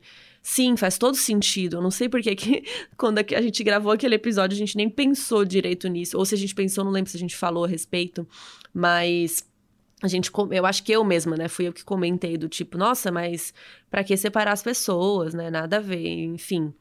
Sim, 0.46 0.76
faz 0.76 0.98
todo 0.98 1.16
sentido. 1.16 1.78
Eu 1.78 1.82
não 1.82 1.90
sei 1.90 2.10
por 2.10 2.22
que 2.22 2.36
quando 2.98 3.20
a 3.20 3.42
gente 3.42 3.64
gravou 3.64 3.94
aquele 3.94 4.16
episódio 4.16 4.54
a 4.54 4.60
gente 4.60 4.76
nem 4.76 4.90
pensou 4.90 5.46
direito 5.46 5.88
nisso. 5.88 6.18
Ou 6.18 6.26
se 6.26 6.36
a 6.36 6.38
gente 6.38 6.54
pensou, 6.54 6.84
não 6.84 6.92
lembro 6.92 7.10
se 7.10 7.16
a 7.16 7.20
gente 7.20 7.36
falou 7.36 7.64
a 7.64 7.68
respeito. 7.68 8.28
Mas 8.74 9.50
a 10.02 10.08
gente, 10.10 10.30
eu 10.52 10.66
acho 10.66 10.84
que 10.84 10.92
eu 10.92 11.02
mesma, 11.06 11.38
né? 11.38 11.48
Fui 11.48 11.66
eu 11.66 11.72
que 11.72 11.86
comentei 11.86 12.38
do 12.38 12.50
tipo, 12.50 12.78
nossa, 12.78 13.10
mas 13.10 13.54
para 13.90 14.04
que 14.04 14.18
separar 14.18 14.52
as 14.52 14.62
pessoas, 14.62 15.34
né? 15.34 15.50
Nada 15.50 15.78
a 15.78 15.80
ver, 15.80 16.26
enfim 16.26 16.74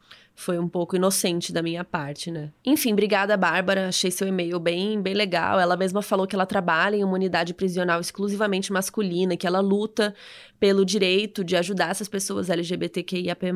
foi 0.43 0.59
um 0.59 0.69
pouco 0.69 0.97
inocente 0.97 1.53
da 1.53 1.63
minha 1.63 1.85
parte, 1.85 2.31
né? 2.31 2.53
Enfim, 2.65 2.93
obrigada, 2.93 3.37
Bárbara. 3.37 3.89
Achei 3.89 4.11
seu 4.11 4.27
e-mail 4.27 4.59
bem, 4.59 5.01
bem 5.01 5.15
legal. 5.15 5.61
Ela 5.61 5.77
mesma 5.77 6.03
falou 6.03 6.27
que 6.27 6.35
ela 6.35 6.45
trabalha 6.45 6.97
em 6.97 7.05
uma 7.05 7.15
unidade 7.15 7.55
prisional 7.55 8.01
exclusivamente 8.01 8.73
masculina, 8.73 9.37
que 9.37 9.47
ela 9.47 9.61
luta 9.61 10.15
pelo 10.59 10.85
direito 10.85 11.45
de 11.45 11.57
ajudar 11.57 11.91
essas 11.91 12.09
pessoas 12.09 12.51
LGBTQIAP+, 12.51 13.53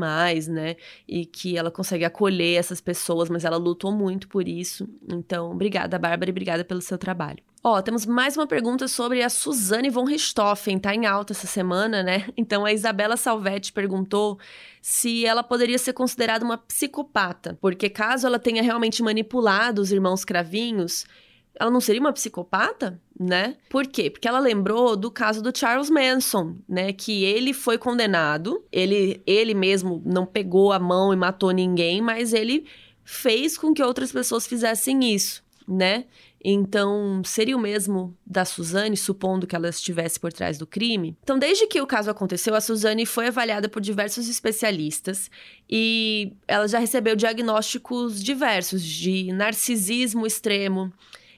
né? 0.48 0.76
E 1.08 1.26
que 1.26 1.56
ela 1.56 1.70
consegue 1.70 2.04
acolher 2.04 2.58
essas 2.58 2.80
pessoas, 2.80 3.28
mas 3.28 3.44
ela 3.44 3.56
lutou 3.56 3.90
muito 3.92 4.28
por 4.28 4.46
isso. 4.46 4.88
Então, 5.08 5.50
obrigada, 5.50 5.98
Bárbara, 5.98 6.30
e 6.30 6.32
obrigada 6.32 6.64
pelo 6.64 6.80
seu 6.80 6.96
trabalho. 6.96 7.42
Ó, 7.68 7.82
temos 7.82 8.06
mais 8.06 8.36
uma 8.36 8.46
pergunta 8.46 8.86
sobre 8.86 9.24
a 9.24 9.28
Suzane 9.28 9.90
von 9.90 10.04
Richthofen, 10.04 10.78
tá 10.78 10.94
em 10.94 11.04
alta 11.04 11.32
essa 11.32 11.48
semana, 11.48 12.00
né? 12.00 12.28
Então 12.38 12.64
a 12.64 12.72
Isabela 12.72 13.16
Salvetti 13.16 13.72
perguntou 13.72 14.38
se 14.80 15.26
ela 15.26 15.42
poderia 15.42 15.76
ser 15.76 15.92
considerada 15.92 16.44
uma 16.44 16.56
psicopata, 16.56 17.58
porque 17.60 17.90
caso 17.90 18.24
ela 18.24 18.38
tenha 18.38 18.62
realmente 18.62 19.02
manipulado 19.02 19.82
os 19.82 19.90
irmãos 19.90 20.24
cravinhos, 20.24 21.06
ela 21.58 21.68
não 21.68 21.80
seria 21.80 22.00
uma 22.00 22.12
psicopata, 22.12 23.00
né? 23.18 23.56
Por 23.68 23.84
quê? 23.84 24.10
Porque 24.10 24.28
ela 24.28 24.38
lembrou 24.38 24.94
do 24.94 25.10
caso 25.10 25.42
do 25.42 25.50
Charles 25.52 25.90
Manson, 25.90 26.54
né? 26.68 26.92
Que 26.92 27.24
ele 27.24 27.52
foi 27.52 27.78
condenado, 27.78 28.64
ele, 28.70 29.20
ele 29.26 29.54
mesmo 29.54 30.00
não 30.06 30.24
pegou 30.24 30.72
a 30.72 30.78
mão 30.78 31.12
e 31.12 31.16
matou 31.16 31.50
ninguém, 31.50 32.00
mas 32.00 32.32
ele 32.32 32.64
fez 33.02 33.58
com 33.58 33.74
que 33.74 33.82
outras 33.82 34.12
pessoas 34.12 34.46
fizessem 34.46 35.12
isso, 35.12 35.42
né? 35.66 36.04
Então, 36.44 37.22
seria 37.24 37.56
o 37.56 37.60
mesmo 37.60 38.16
da 38.24 38.44
Suzane, 38.44 38.96
supondo 38.96 39.46
que 39.46 39.56
ela 39.56 39.68
estivesse 39.68 40.20
por 40.20 40.32
trás 40.32 40.58
do 40.58 40.66
crime? 40.66 41.16
Então, 41.22 41.38
desde 41.38 41.66
que 41.66 41.80
o 41.80 41.86
caso 41.86 42.10
aconteceu, 42.10 42.54
a 42.54 42.60
Suzane 42.60 43.04
foi 43.04 43.28
avaliada 43.28 43.68
por 43.68 43.82
diversos 43.82 44.28
especialistas 44.28 45.30
e 45.68 46.32
ela 46.46 46.68
já 46.68 46.78
recebeu 46.78 47.16
diagnósticos 47.16 48.22
diversos 48.22 48.84
de 48.84 49.32
narcisismo 49.32 50.26
extremo, 50.26 50.92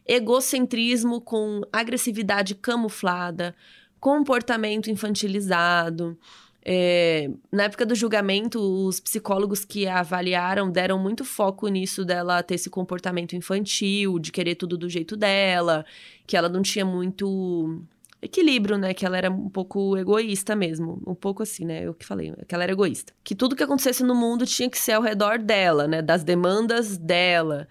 egocentrismo 0.07 1.21
com 1.21 1.63
agressividade 1.73 2.55
camuflada, 2.55 3.55
comportamento 4.01 4.91
infantilizado, 4.91 6.19
é, 6.65 7.31
na 7.51 7.65
época 7.65 7.87
do 7.87 7.95
julgamento, 7.95 8.61
os 8.61 9.01
psicólogos 9.01 9.65
que 9.65 9.87
a 9.87 10.01
avaliaram 10.01 10.71
deram 10.71 10.99
muito 10.99 11.25
foco 11.25 11.69
nisso 11.69 12.05
dela 12.05 12.43
ter 12.43 12.55
esse 12.57 12.69
comportamento 12.69 13.35
infantil, 13.35 14.19
de 14.19 14.33
querer 14.33 14.55
tudo 14.55 14.77
do 14.77 14.89
jeito 14.89 15.17
dela, 15.17 15.85
que 16.27 16.37
ela 16.37 16.49
não 16.49 16.63
tinha 16.63 16.85
muito 16.85 17.83
equilíbrio, 18.21 18.77
né? 18.77 18.93
Que 18.93 19.07
ela 19.07 19.17
era 19.17 19.31
um 19.31 19.49
pouco 19.49 19.97
egoísta 19.97 20.55
mesmo. 20.57 21.01
Um 21.07 21.15
pouco 21.15 21.43
assim, 21.43 21.65
né? 21.65 21.87
Eu 21.87 21.95
que 21.95 22.05
falei, 22.05 22.35
que 22.47 22.55
ela 22.55 22.65
era 22.65 22.73
egoísta. 22.73 23.13
Que 23.23 23.35
tudo 23.35 23.57
que 23.57 23.63
acontecesse 23.63 24.03
no 24.03 24.15
mundo 24.15 24.45
tinha 24.45 24.69
que 24.69 24.79
ser 24.79 24.93
ao 24.93 25.03
redor 25.03 25.39
dela, 25.39 25.87
né? 25.87 26.03
Das 26.03 26.25
demandas 26.25 26.99
dela. 26.99 27.69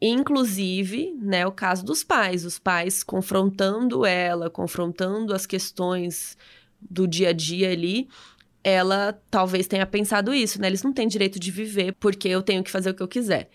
Inclusive, 0.00 1.12
né, 1.20 1.44
o 1.44 1.50
caso 1.50 1.84
dos 1.84 2.04
pais, 2.04 2.44
os 2.44 2.56
pais 2.56 3.02
confrontando 3.02 4.06
ela, 4.06 4.48
confrontando 4.48 5.34
as 5.34 5.44
questões 5.44 6.36
do 6.80 7.06
dia 7.06 7.30
a 7.30 7.32
dia 7.32 7.70
ali, 7.70 8.08
ela 8.62 9.18
talvez 9.30 9.66
tenha 9.66 9.86
pensado 9.86 10.34
isso, 10.34 10.60
né? 10.60 10.66
Eles 10.66 10.82
não 10.82 10.92
têm 10.92 11.08
direito 11.08 11.38
de 11.38 11.50
viver 11.50 11.94
porque 11.98 12.28
eu 12.28 12.42
tenho 12.42 12.62
que 12.62 12.70
fazer 12.70 12.90
o 12.90 12.94
que 12.94 13.02
eu 13.02 13.08
quiser. 13.08 13.50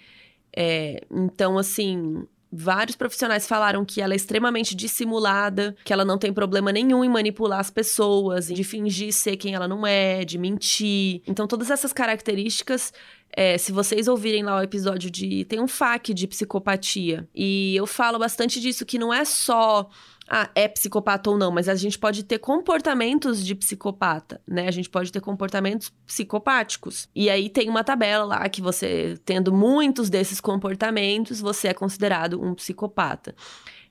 É, 0.55 1.03
então, 1.11 1.57
assim, 1.57 2.25
vários 2.51 2.95
profissionais 2.95 3.47
falaram 3.47 3.83
que 3.83 4.01
ela 4.01 4.13
é 4.13 4.15
extremamente 4.15 4.75
dissimulada, 4.75 5.75
que 5.83 5.91
ela 5.91 6.05
não 6.05 6.17
tem 6.17 6.31
problema 6.31 6.71
nenhum 6.71 7.03
em 7.03 7.09
manipular 7.09 7.59
as 7.59 7.71
pessoas, 7.71 8.47
de 8.47 8.63
fingir 8.63 9.11
ser 9.11 9.35
quem 9.35 9.55
ela 9.55 9.67
não 9.67 9.85
é, 9.85 10.23
de 10.23 10.37
mentir. 10.37 11.21
Então, 11.27 11.47
todas 11.47 11.71
essas 11.71 11.91
características 11.91 12.93
é, 13.35 13.57
se 13.57 13.71
vocês 13.71 14.07
ouvirem 14.07 14.43
lá 14.43 14.57
o 14.59 14.61
episódio 14.61 15.09
de. 15.09 15.43
Tem 15.45 15.59
um 15.59 15.67
FAQ 15.67 16.13
de 16.13 16.27
psicopatia. 16.27 17.27
E 17.33 17.75
eu 17.75 17.87
falo 17.87 18.19
bastante 18.19 18.61
disso, 18.61 18.85
que 18.85 18.99
não 18.99 19.11
é 19.11 19.25
só 19.25 19.89
ah, 20.27 20.49
é 20.55 20.67
psicopata 20.67 21.29
ou 21.29 21.37
não, 21.37 21.51
mas 21.51 21.67
a 21.67 21.75
gente 21.75 21.99
pode 21.99 22.23
ter 22.23 22.39
comportamentos 22.39 23.43
de 23.45 23.53
psicopata, 23.55 24.41
né? 24.47 24.67
A 24.67 24.71
gente 24.71 24.89
pode 24.89 25.11
ter 25.11 25.19
comportamentos 25.19 25.91
psicopáticos. 26.05 27.09
E 27.13 27.29
aí 27.29 27.49
tem 27.49 27.69
uma 27.69 27.83
tabela 27.83 28.23
lá 28.23 28.49
que 28.49 28.61
você, 28.61 29.17
tendo 29.25 29.53
muitos 29.53 30.09
desses 30.09 30.39
comportamentos, 30.39 31.41
você 31.41 31.69
é 31.69 31.73
considerado 31.73 32.41
um 32.41 32.53
psicopata. 32.55 33.35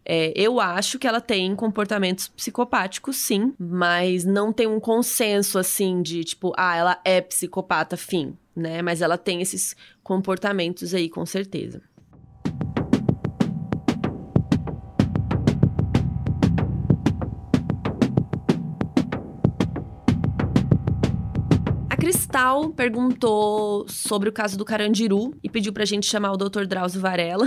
É, 0.04 0.32
eu 0.34 0.60
acho 0.60 0.98
que 0.98 1.06
ela 1.06 1.20
tem 1.20 1.54
comportamentos 1.54 2.28
psicopáticos, 2.28 3.16
sim, 3.16 3.54
mas 3.58 4.24
não 4.24 4.52
tem 4.52 4.66
um 4.66 4.80
consenso 4.80 5.58
assim 5.58 6.02
de 6.02 6.24
tipo, 6.24 6.52
ah, 6.56 6.76
ela 6.76 7.00
é 7.04 7.20
psicopata, 7.20 7.96
fim, 7.96 8.36
né? 8.54 8.82
Mas 8.82 9.00
ela 9.00 9.16
tem 9.16 9.40
esses 9.40 9.76
comportamentos 10.02 10.92
aí, 10.92 11.08
com 11.08 11.24
certeza. 11.24 11.82
Cristal 22.32 22.70
perguntou 22.70 23.86
sobre 23.86 24.26
o 24.26 24.32
caso 24.32 24.56
do 24.56 24.64
Carandiru 24.64 25.36
e 25.42 25.50
pediu 25.50 25.70
pra 25.70 25.84
gente 25.84 26.06
chamar 26.06 26.32
o 26.32 26.36
Dr. 26.38 26.64
Drauzio 26.64 26.98
Varela. 26.98 27.46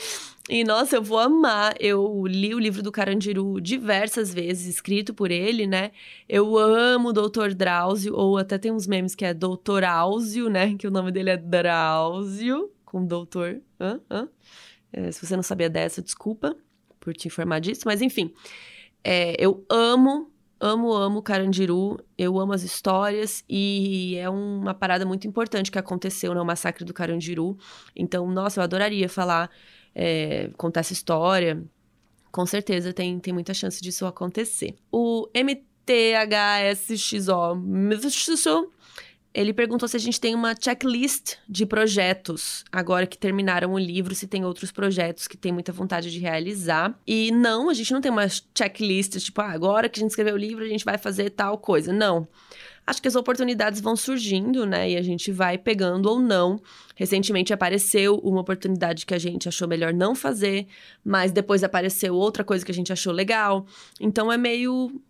e 0.46 0.62
nossa, 0.62 0.96
eu 0.96 1.02
vou 1.02 1.18
amar. 1.18 1.74
Eu 1.80 2.26
li 2.26 2.54
o 2.54 2.58
livro 2.58 2.82
do 2.82 2.92
Carandiru 2.92 3.58
diversas 3.62 4.34
vezes, 4.34 4.66
escrito 4.66 5.14
por 5.14 5.30
ele, 5.30 5.66
né? 5.66 5.90
Eu 6.28 6.58
amo 6.58 7.08
o 7.08 7.12
Dr. 7.14 7.54
Drauzio, 7.54 8.14
ou 8.14 8.36
até 8.36 8.58
tem 8.58 8.70
uns 8.70 8.86
memes 8.86 9.14
que 9.14 9.24
é 9.24 9.32
Doutor 9.32 9.82
Áuzio, 9.84 10.50
né? 10.50 10.74
Que 10.74 10.86
o 10.86 10.90
nome 10.90 11.10
dele 11.10 11.30
é 11.30 11.36
Drauzio, 11.38 12.70
com 12.84 13.06
doutor. 13.06 13.62
Hã? 13.80 14.00
Hã? 14.10 14.28
É, 14.92 15.10
se 15.12 15.26
você 15.26 15.34
não 15.34 15.42
sabia 15.42 15.70
dessa, 15.70 16.02
desculpa 16.02 16.54
por 17.00 17.14
te 17.14 17.26
informar 17.26 17.58
disso, 17.58 17.84
mas 17.86 18.02
enfim. 18.02 18.34
É, 19.02 19.34
eu 19.42 19.64
amo 19.70 20.30
amo, 20.60 20.92
amo 20.92 21.22
Carandiru, 21.22 21.98
eu 22.16 22.38
amo 22.38 22.52
as 22.52 22.62
histórias 22.62 23.44
e 23.48 24.16
é 24.16 24.28
uma 24.28 24.74
parada 24.74 25.04
muito 25.06 25.26
importante 25.26 25.70
que 25.70 25.78
aconteceu 25.78 26.34
no 26.34 26.40
né, 26.40 26.46
massacre 26.46 26.84
do 26.84 26.94
Carandiru. 26.94 27.56
Então, 27.94 28.26
nossa, 28.30 28.60
eu 28.60 28.64
adoraria 28.64 29.08
falar, 29.08 29.50
é, 29.94 30.50
contar 30.56 30.80
essa 30.80 30.92
história. 30.92 31.62
Com 32.30 32.44
certeza 32.46 32.92
tem, 32.92 33.18
tem 33.18 33.32
muita 33.32 33.54
chance 33.54 33.80
disso 33.82 34.04
acontecer. 34.06 34.74
O 34.90 35.28
MTHSXO 35.34 35.62
ele 39.36 39.52
perguntou 39.52 39.86
se 39.86 39.94
a 39.94 40.00
gente 40.00 40.18
tem 40.18 40.34
uma 40.34 40.54
checklist 40.58 41.34
de 41.46 41.66
projetos, 41.66 42.64
agora 42.72 43.06
que 43.06 43.18
terminaram 43.18 43.74
o 43.74 43.78
livro, 43.78 44.14
se 44.14 44.26
tem 44.26 44.46
outros 44.46 44.72
projetos 44.72 45.28
que 45.28 45.36
tem 45.36 45.52
muita 45.52 45.72
vontade 45.72 46.10
de 46.10 46.18
realizar. 46.18 46.98
E 47.06 47.30
não, 47.30 47.68
a 47.68 47.74
gente 47.74 47.92
não 47.92 48.00
tem 48.00 48.10
uma 48.10 48.26
checklist, 48.28 49.18
tipo, 49.18 49.42
ah, 49.42 49.50
agora 49.50 49.90
que 49.90 50.00
a 50.00 50.02
gente 50.02 50.08
escreveu 50.08 50.34
o 50.34 50.38
livro, 50.38 50.64
a 50.64 50.68
gente 50.68 50.86
vai 50.86 50.96
fazer 50.96 51.28
tal 51.28 51.58
coisa. 51.58 51.92
Não. 51.92 52.26
Acho 52.86 53.02
que 53.02 53.08
as 53.08 53.14
oportunidades 53.14 53.78
vão 53.78 53.94
surgindo, 53.94 54.64
né? 54.64 54.92
E 54.92 54.96
a 54.96 55.02
gente 55.02 55.30
vai 55.30 55.58
pegando 55.58 56.06
ou 56.06 56.18
não. 56.18 56.58
Recentemente 56.94 57.52
apareceu 57.52 58.14
uma 58.20 58.40
oportunidade 58.40 59.04
que 59.04 59.12
a 59.12 59.18
gente 59.18 59.48
achou 59.48 59.68
melhor 59.68 59.92
não 59.92 60.14
fazer, 60.14 60.66
mas 61.04 61.30
depois 61.30 61.62
apareceu 61.62 62.14
outra 62.14 62.42
coisa 62.42 62.64
que 62.64 62.70
a 62.70 62.74
gente 62.74 62.92
achou 62.92 63.12
legal. 63.12 63.66
Então 64.00 64.32
é 64.32 64.38
meio 64.38 65.02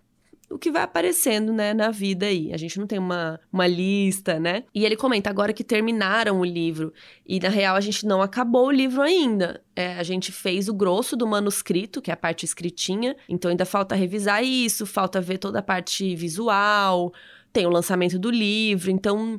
o 0.48 0.58
que 0.58 0.70
vai 0.70 0.82
aparecendo, 0.82 1.52
né, 1.52 1.74
na 1.74 1.90
vida 1.90 2.26
aí. 2.26 2.52
A 2.52 2.56
gente 2.56 2.78
não 2.78 2.86
tem 2.86 2.98
uma, 2.98 3.40
uma 3.52 3.66
lista, 3.66 4.38
né? 4.38 4.64
E 4.74 4.84
ele 4.84 4.96
comenta 4.96 5.28
agora 5.28 5.52
que 5.52 5.64
terminaram 5.64 6.40
o 6.40 6.44
livro. 6.44 6.92
E, 7.26 7.40
na 7.40 7.48
real, 7.48 7.76
a 7.76 7.80
gente 7.80 8.06
não 8.06 8.22
acabou 8.22 8.66
o 8.66 8.70
livro 8.70 9.02
ainda. 9.02 9.60
É, 9.74 9.94
a 9.94 10.02
gente 10.02 10.30
fez 10.30 10.68
o 10.68 10.74
grosso 10.74 11.16
do 11.16 11.26
manuscrito, 11.26 12.00
que 12.00 12.10
é 12.10 12.14
a 12.14 12.16
parte 12.16 12.44
escritinha. 12.44 13.16
Então, 13.28 13.50
ainda 13.50 13.64
falta 13.64 13.94
revisar 13.94 14.42
isso, 14.44 14.86
falta 14.86 15.20
ver 15.20 15.38
toda 15.38 15.58
a 15.58 15.62
parte 15.62 16.14
visual. 16.14 17.12
Tem 17.52 17.66
o 17.66 17.70
lançamento 17.70 18.18
do 18.18 18.30
livro. 18.30 18.90
Então, 18.90 19.38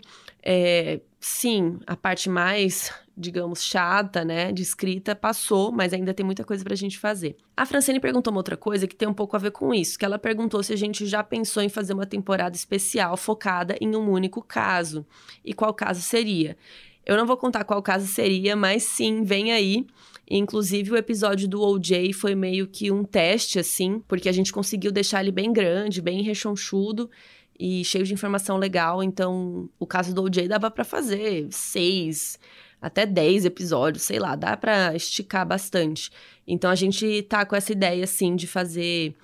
É, 0.50 1.02
sim, 1.20 1.78
a 1.86 1.96
parte 1.98 2.30
mais, 2.30 2.92
digamos, 3.18 3.64
chata, 3.64 4.24
né, 4.24 4.52
de 4.52 4.62
escrita 4.62 5.16
passou, 5.16 5.72
mas 5.72 5.92
ainda 5.92 6.14
tem 6.14 6.26
muita 6.26 6.44
coisa 6.44 6.64
pra 6.64 6.76
gente 6.76 7.00
fazer. 7.00 7.36
A 7.56 7.66
Francine 7.66 8.00
perguntou 8.00 8.32
uma 8.32 8.40
outra 8.40 8.56
coisa 8.56 8.88
que 8.88 8.96
tem 8.96 9.08
um 9.08 9.14
pouco 9.14 9.36
a 9.36 9.40
ver 9.40 9.52
com 9.52 9.74
isso, 9.74 9.98
que 9.98 10.06
ela 10.06 10.20
perguntou 10.20 10.62
se 10.62 10.72
a 10.72 10.78
gente 10.78 11.06
já 11.08 11.24
pensou 11.24 11.64
em 11.64 11.70
fazer 11.70 11.94
uma 11.94 12.06
temporada 12.06 12.56
especial 12.56 13.18
focada 13.18 13.76
em 13.82 13.96
um 13.96 14.10
único 14.12 14.42
caso. 14.42 15.06
E 15.44 15.54
qual 15.54 15.74
caso 15.74 16.02
seria? 16.02 16.56
Eu 17.04 17.18
não 17.18 17.26
vou 17.26 17.38
contar 17.38 17.64
qual 17.64 17.82
caso 17.82 18.06
seria, 18.06 18.56
mas 18.56 18.84
sim, 18.84 19.24
vem 19.24 19.52
aí. 19.52 19.88
Inclusive, 20.30 20.92
o 20.92 20.98
episódio 20.98 21.48
do 21.48 21.62
OJ 21.62 22.12
foi 22.14 22.36
meio 22.36 22.68
que 22.68 22.92
um 22.92 23.04
teste, 23.04 23.58
assim, 23.58 24.04
porque 24.08 24.28
a 24.28 24.32
gente 24.34 24.52
conseguiu 24.52 24.92
deixar 24.92 25.22
ele 25.22 25.32
bem 25.32 25.54
grande, 25.54 26.02
bem 26.02 26.22
rechonchudo 26.22 27.10
e 27.58 27.84
cheio 27.86 28.04
de 28.04 28.14
informação 28.14 28.58
legal. 28.58 29.02
Então, 29.02 29.70
o 29.80 29.88
caso 29.88 30.14
do 30.14 30.24
OJ 30.24 30.48
dava 30.48 30.70
para 30.70 30.84
fazer 30.84 31.48
seis, 31.50 32.38
até 32.82 33.06
dez 33.06 33.46
episódios, 33.46 34.04
sei 34.04 34.20
lá, 34.20 34.36
dá 34.36 34.56
para 34.56 34.96
esticar 34.96 35.46
bastante. 35.46 36.12
Então, 36.48 36.70
a 36.70 36.76
gente 36.76 37.24
tá 37.24 37.46
com 37.46 37.56
essa 37.56 37.72
ideia, 37.72 38.04
assim, 38.04 38.36
de 38.36 38.48
fazer 38.48 39.16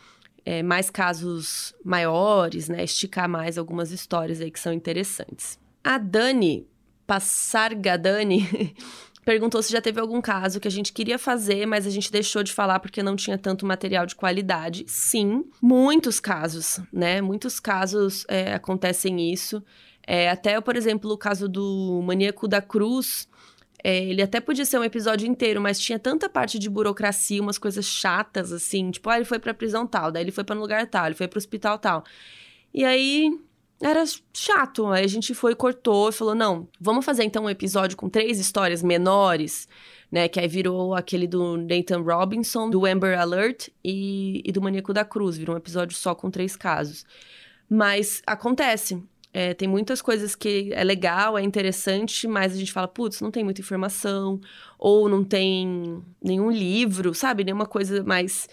é, 0.45 0.61
mais 0.63 0.89
casos 0.89 1.73
maiores, 1.83 2.67
né? 2.67 2.83
Esticar 2.83 3.29
mais 3.29 3.57
algumas 3.57 3.91
histórias 3.91 4.41
aí 4.41 4.51
que 4.51 4.59
são 4.59 4.73
interessantes. 4.73 5.59
A 5.83 5.97
Dani, 5.97 6.67
Passarga 7.05 7.97
Dani. 7.97 8.75
perguntou 9.23 9.61
se 9.63 9.71
já 9.71 9.81
teve 9.81 9.99
algum 9.99 10.21
caso 10.21 10.59
que 10.59 10.67
a 10.67 10.71
gente 10.71 10.91
queria 10.91 11.17
fazer, 11.17 11.65
mas 11.65 11.87
a 11.87 11.89
gente 11.89 12.11
deixou 12.11 12.43
de 12.43 12.51
falar 12.51 12.79
porque 12.79 13.01
não 13.01 13.15
tinha 13.15 13.37
tanto 13.37 13.65
material 13.65 14.05
de 14.05 14.15
qualidade. 14.15 14.85
Sim, 14.87 15.45
muitos 15.61 16.19
casos, 16.19 16.79
né? 16.91 17.21
Muitos 17.21 17.59
casos 17.59 18.25
é, 18.27 18.53
acontecem 18.53 19.31
isso. 19.31 19.63
É, 20.05 20.29
até, 20.29 20.59
por 20.59 20.75
exemplo, 20.75 21.11
o 21.11 21.17
caso 21.17 21.47
do 21.47 22.01
maníaco 22.05 22.47
da 22.47 22.61
cruz. 22.61 23.27
É, 23.84 24.04
ele 24.06 24.22
até 24.22 24.39
podia 24.39 24.65
ser 24.65 24.80
um 24.80 24.84
episódio 24.84 25.28
inteiro, 25.28 25.60
mas 25.62 25.80
tinha 25.80 26.00
tanta 26.00 26.30
parte 26.30 26.58
de 26.58 26.69
burocracia, 26.69 27.41
umas 27.41 27.58
coisas 27.58 27.86
chatas, 27.86 28.52
assim. 28.54 28.91
Tipo, 28.91 29.10
ah, 29.10 29.17
ele 29.17 29.26
foi 29.26 29.39
pra 29.39 29.54
prisão 29.54 29.86
tal, 29.86 30.12
daí 30.12 30.24
ele 30.24 30.32
foi 30.32 30.43
para 30.43 30.56
um 30.56 30.60
lugar 30.60 30.88
tal, 30.88 31.08
ele 31.08 31.15
foi 31.15 31.28
pro 31.28 31.38
hospital 31.38 31.78
tal. 31.78 32.04
E 32.74 32.86
aí, 32.86 33.30
era 33.84 34.04
chato. 34.34 34.88
Aí 34.88 35.04
a 35.04 35.08
gente 35.08 35.34
foi, 35.34 35.54
cortou 35.56 36.10
e 36.10 36.13
falou: 36.13 36.34
não, 36.34 36.67
vamos 36.80 37.06
fazer 37.06 37.24
então 37.24 37.43
um 37.46 37.50
episódio 37.50 37.98
com 37.98 38.10
três 38.10 38.39
histórias 38.39 38.82
menores, 38.82 39.67
né? 40.12 40.28
Que 40.30 40.39
aí 40.39 40.48
virou 40.48 40.96
aquele 40.96 41.28
do 41.28 41.58
Nathan 41.58 42.02
Robinson, 42.02 42.69
do 42.69 42.86
Amber 42.86 43.19
Alert 43.19 43.69
e, 43.84 44.41
e 44.46 44.52
do 44.52 44.62
Maníaco 44.62 44.93
da 44.93 45.04
Cruz. 45.04 45.38
Virou 45.38 45.56
um 45.56 45.60
episódio 45.60 45.98
só 45.98 46.15
com 46.15 46.32
três 46.32 46.56
casos. 46.56 47.06
Mas 47.69 48.22
acontece. 48.26 49.04
É, 49.34 49.54
tem 49.56 49.67
muitas 49.67 50.00
coisas 50.00 50.36
que 50.36 50.72
é 50.74 50.84
legal, 50.84 51.36
é 51.38 51.41
interessante, 51.41 52.28
mas 52.28 52.54
a 52.54 52.56
gente 52.56 52.72
fala, 52.72 52.88
putz, 52.88 53.19
não 53.19 53.32
tem 53.32 53.43
muita 53.43 53.62
informação, 53.62 54.39
ou 54.78 55.10
não 55.10 55.24
tem 55.24 56.04
nenhum 56.24 56.52
livro, 56.52 57.15
sabe? 57.15 57.43
Nenhuma 57.43 57.65
coisa 57.65 58.04
mais 58.04 58.48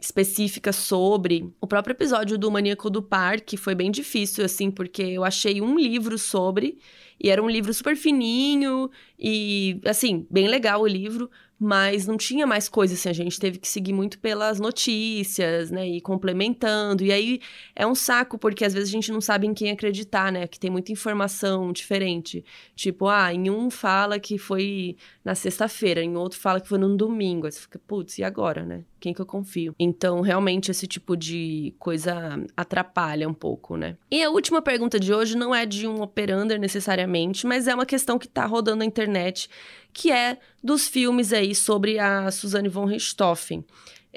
específica 0.00 0.72
sobre. 0.72 1.52
O 1.60 1.66
próprio 1.66 1.92
episódio 1.92 2.38
do 2.38 2.50
Maníaco 2.50 2.88
do 2.88 3.02
Parque 3.02 3.56
foi 3.58 3.74
bem 3.74 3.90
difícil, 3.90 4.44
assim, 4.44 4.70
porque 4.70 5.02
eu 5.02 5.22
achei 5.22 5.60
um 5.60 5.78
livro 5.78 6.18
sobre, 6.18 6.78
e 7.22 7.30
era 7.30 7.42
um 7.42 7.48
livro 7.48 7.72
super 7.74 7.94
fininho, 7.94 8.90
e, 9.18 9.80
assim, 9.84 10.26
bem 10.30 10.48
legal 10.48 10.80
o 10.80 10.86
livro, 10.86 11.30
mas 11.58 12.06
não 12.06 12.16
tinha 12.16 12.46
mais 12.46 12.68
coisa 12.68 12.94
assim, 12.94 13.08
a 13.08 13.12
gente 13.12 13.40
teve 13.40 13.58
que 13.58 13.66
seguir 13.66 13.92
muito 13.92 14.18
pelas 14.18 14.60
notícias, 14.60 15.70
né, 15.70 15.88
e 15.88 16.00
complementando. 16.00 17.02
E 17.02 17.10
aí 17.10 17.40
é 17.74 17.86
um 17.86 17.94
saco 17.94 18.38
porque 18.38 18.64
às 18.64 18.74
vezes 18.74 18.88
a 18.90 18.92
gente 18.92 19.10
não 19.10 19.20
sabe 19.20 19.46
em 19.46 19.54
quem 19.54 19.70
acreditar, 19.70 20.30
né, 20.30 20.46
que 20.46 20.60
tem 20.60 20.70
muita 20.70 20.92
informação 20.92 21.72
diferente. 21.72 22.44
Tipo, 22.74 23.08
ah, 23.08 23.32
em 23.32 23.50
um 23.50 23.70
fala 23.70 24.20
que 24.20 24.36
foi 24.38 24.96
na 25.24 25.34
sexta-feira, 25.34 26.02
em 26.02 26.16
outro 26.16 26.38
fala 26.38 26.60
que 26.60 26.68
foi 26.68 26.78
no 26.78 26.94
domingo. 26.96 27.46
Aí 27.46 27.52
você 27.52 27.60
fica, 27.60 27.78
putz, 27.86 28.18
e 28.18 28.24
agora, 28.24 28.64
né? 28.64 28.84
Quem 28.98 29.12
que 29.12 29.20
eu 29.20 29.26
confio? 29.26 29.74
Então, 29.78 30.20
realmente 30.20 30.70
esse 30.70 30.86
tipo 30.86 31.16
de 31.16 31.74
coisa 31.78 32.42
atrapalha 32.56 33.28
um 33.28 33.34
pouco, 33.34 33.76
né? 33.76 33.96
E 34.10 34.22
a 34.22 34.30
última 34.30 34.62
pergunta 34.62 34.98
de 34.98 35.12
hoje 35.12 35.36
não 35.36 35.54
é 35.54 35.66
de 35.66 35.86
um 35.86 36.00
operander 36.00 36.58
necessariamente, 36.58 37.46
mas 37.46 37.68
é 37.68 37.74
uma 37.74 37.86
questão 37.86 38.18
que 38.18 38.28
tá 38.28 38.46
rodando 38.46 38.78
na 38.78 38.84
internet 38.84 39.48
que 39.92 40.12
é 40.12 40.38
dos 40.62 40.86
filmes 40.88 41.32
aí 41.32 41.54
sobre 41.54 41.98
a 41.98 42.30
Suzanne 42.30 42.68
von 42.68 42.84
Richthofen. 42.84 43.64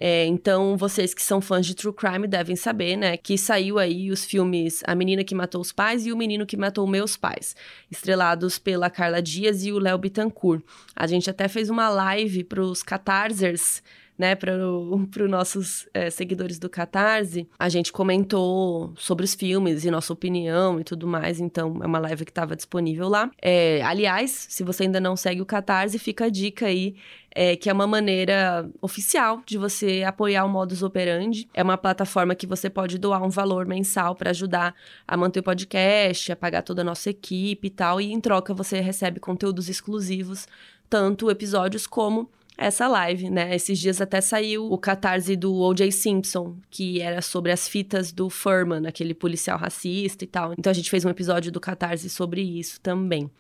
É, 0.02 0.26
então, 0.26 0.78
vocês 0.78 1.13
que 1.13 1.22
são 1.22 1.42
fãs 1.42 1.65
de 1.65 1.76
True 1.76 1.94
Crime 1.94 2.26
devem 2.26 2.56
saber, 2.56 2.96
né, 2.96 3.18
que 3.18 3.38
saiu 3.38 3.78
aí 3.78 4.10
os 4.12 4.24
filmes 4.24 4.82
A 4.88 4.96
Menina 4.96 5.26
que 5.26 5.36
Matou 5.36 5.60
os 5.60 5.74
Pais 5.74 6.06
e 6.06 6.13
O 6.13 6.18
Menino 6.18 6.46
que 6.46 6.56
Matou 6.56 6.88
Meus 6.88 7.18
Pais, 7.18 7.54
estrelados 7.92 8.58
pela 8.58 8.89
Carla 8.89 9.22
Dias 9.22 9.65
e 9.65 9.74
o 9.74 9.78
Léo 9.78 9.98
Bittencourt. 9.98 10.63
A 10.96 11.06
gente 11.06 11.30
até 11.30 11.50
fez 11.50 11.70
uma 11.70 11.89
live 11.89 12.46
para 12.46 12.62
os 12.62 12.82
Catarsers 12.82 13.84
né, 14.19 14.36
para 14.36 14.53
os 14.69 15.10
nossos 15.32 15.88
é, 15.93 16.10
seguidores 16.10 16.60
do 16.60 16.69
Catarse, 16.69 17.47
a 17.58 17.69
gente 17.69 17.93
comentou 17.93 18.93
sobre 18.97 19.23
os 19.23 19.34
filmes 19.34 19.86
e 19.86 19.89
nossa 19.89 20.12
opinião 20.12 20.79
e 20.79 20.84
tudo 20.84 21.08
mais, 21.08 21.39
então 21.39 21.79
é 21.82 21.88
uma 21.88 21.99
live 21.99 22.25
que 22.25 22.32
estava 22.32 22.55
disponível 22.55 23.08
lá. 23.08 23.32
É, 23.41 23.82
aliás, 23.82 24.47
se 24.49 24.62
você 24.62 24.84
ainda 24.84 24.99
não 24.99 25.15
segue 25.15 25.41
o 25.41 25.45
Catarse, 25.45 25.97
fica 25.97 26.25
a 26.25 26.29
dica 26.29 26.65
aí 26.65 26.95
é, 27.34 27.55
que 27.55 27.69
é 27.69 27.73
uma 27.73 27.88
maneira 27.88 28.69
oficial 28.82 29.41
de 29.45 29.58
você 29.58 30.03
apoiar 30.03 30.43
o 30.43 30.49
Modus 30.49 30.84
Operandi. 30.84 31.47
É 31.53 31.63
uma 31.63 31.77
plataforma 31.77 32.36
que 32.36 32.47
você 32.47 32.69
pode 32.69 32.97
doar 32.97 33.23
um 33.23 33.29
valor 33.29 33.65
mensal 33.65 34.15
para 34.15 34.32
ajudar 34.32 34.75
a 35.08 35.15
manter 35.15 35.39
o 35.39 35.43
podcast, 35.43 36.32
a 36.32 36.36
pagar 36.36 36.63
toda 36.63 36.82
a 36.82 36.86
nossa 36.86 37.10
equipe 37.10 37.67
e 37.67 37.69
tal, 37.69 38.01
e 38.01 38.12
em 38.12 38.19
troca 38.19 38.53
você 38.53 38.79
recebe 38.79 39.19
conteúdos 39.19 39.69
exclusivos, 39.69 40.47
tanto 40.89 41.29
episódios 41.29 41.86
como 41.86 42.29
essa 42.60 42.88
live, 42.88 43.30
né? 43.30 43.56
Esses 43.56 43.80
dias 43.80 44.02
até 44.02 44.19
saiu 44.19 44.72
o 44.72 44.78
catarse 44.78 45.36
do 45.36 45.54
O.J. 45.54 45.91
Simpson, 45.91 46.58
que 46.69 47.02
era 47.02 47.22
sobre 47.22 47.52
as 47.52 47.67
fitas 47.67 48.12
do 48.12 48.30
Furman, 48.30 48.86
aquele 48.86 49.13
policial 49.13 49.58
racista 49.58 50.26
e 50.26 50.28
tal. 50.28 50.54
Então 50.58 50.69
a 50.69 50.74
gente 50.74 50.89
fez 50.89 51.06
um 51.06 51.10
episódio 51.10 51.52
do 51.52 51.60
catarse 51.60 52.10
sobre 52.10 52.41
isso 52.41 52.82
também. 52.82 53.32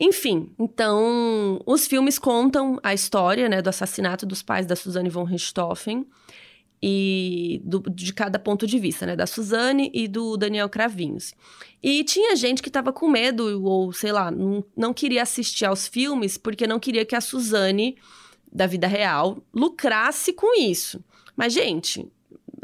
Enfim, 0.00 0.52
então 0.58 1.60
os 1.66 1.86
filmes 1.86 2.18
contam 2.18 2.78
a 2.82 2.94
história, 2.94 3.48
né, 3.48 3.60
do 3.60 3.68
assassinato 3.68 4.24
dos 4.24 4.42
pais 4.42 4.66
da 4.66 4.74
Suzanne 4.74 5.08
von 5.08 5.24
Richthofen 5.24 6.06
e 6.82 7.60
do, 7.64 7.80
de 7.90 8.12
cada 8.12 8.38
ponto 8.38 8.66
de 8.66 8.78
vista, 8.78 9.06
né, 9.06 9.16
da 9.16 9.26
Suzane 9.26 9.90
e 9.94 10.06
do 10.06 10.36
Daniel 10.36 10.68
Cravinhos. 10.68 11.32
E 11.82 12.04
tinha 12.04 12.34
gente 12.36 12.60
que 12.60 12.68
estava 12.68 12.92
com 12.92 13.08
medo 13.08 13.64
ou 13.64 13.92
sei 13.92 14.12
lá, 14.12 14.30
não, 14.30 14.64
não 14.76 14.92
queria 14.92 15.22
assistir 15.22 15.64
aos 15.64 15.88
filmes 15.88 16.36
porque 16.36 16.66
não 16.66 16.78
queria 16.78 17.04
que 17.04 17.14
a 17.14 17.20
Suzane 17.20 17.96
da 18.54 18.66
vida 18.66 18.86
real 18.86 19.38
lucrasse 19.52 20.32
com 20.32 20.54
isso. 20.58 21.02
Mas, 21.36 21.52
gente, 21.52 22.06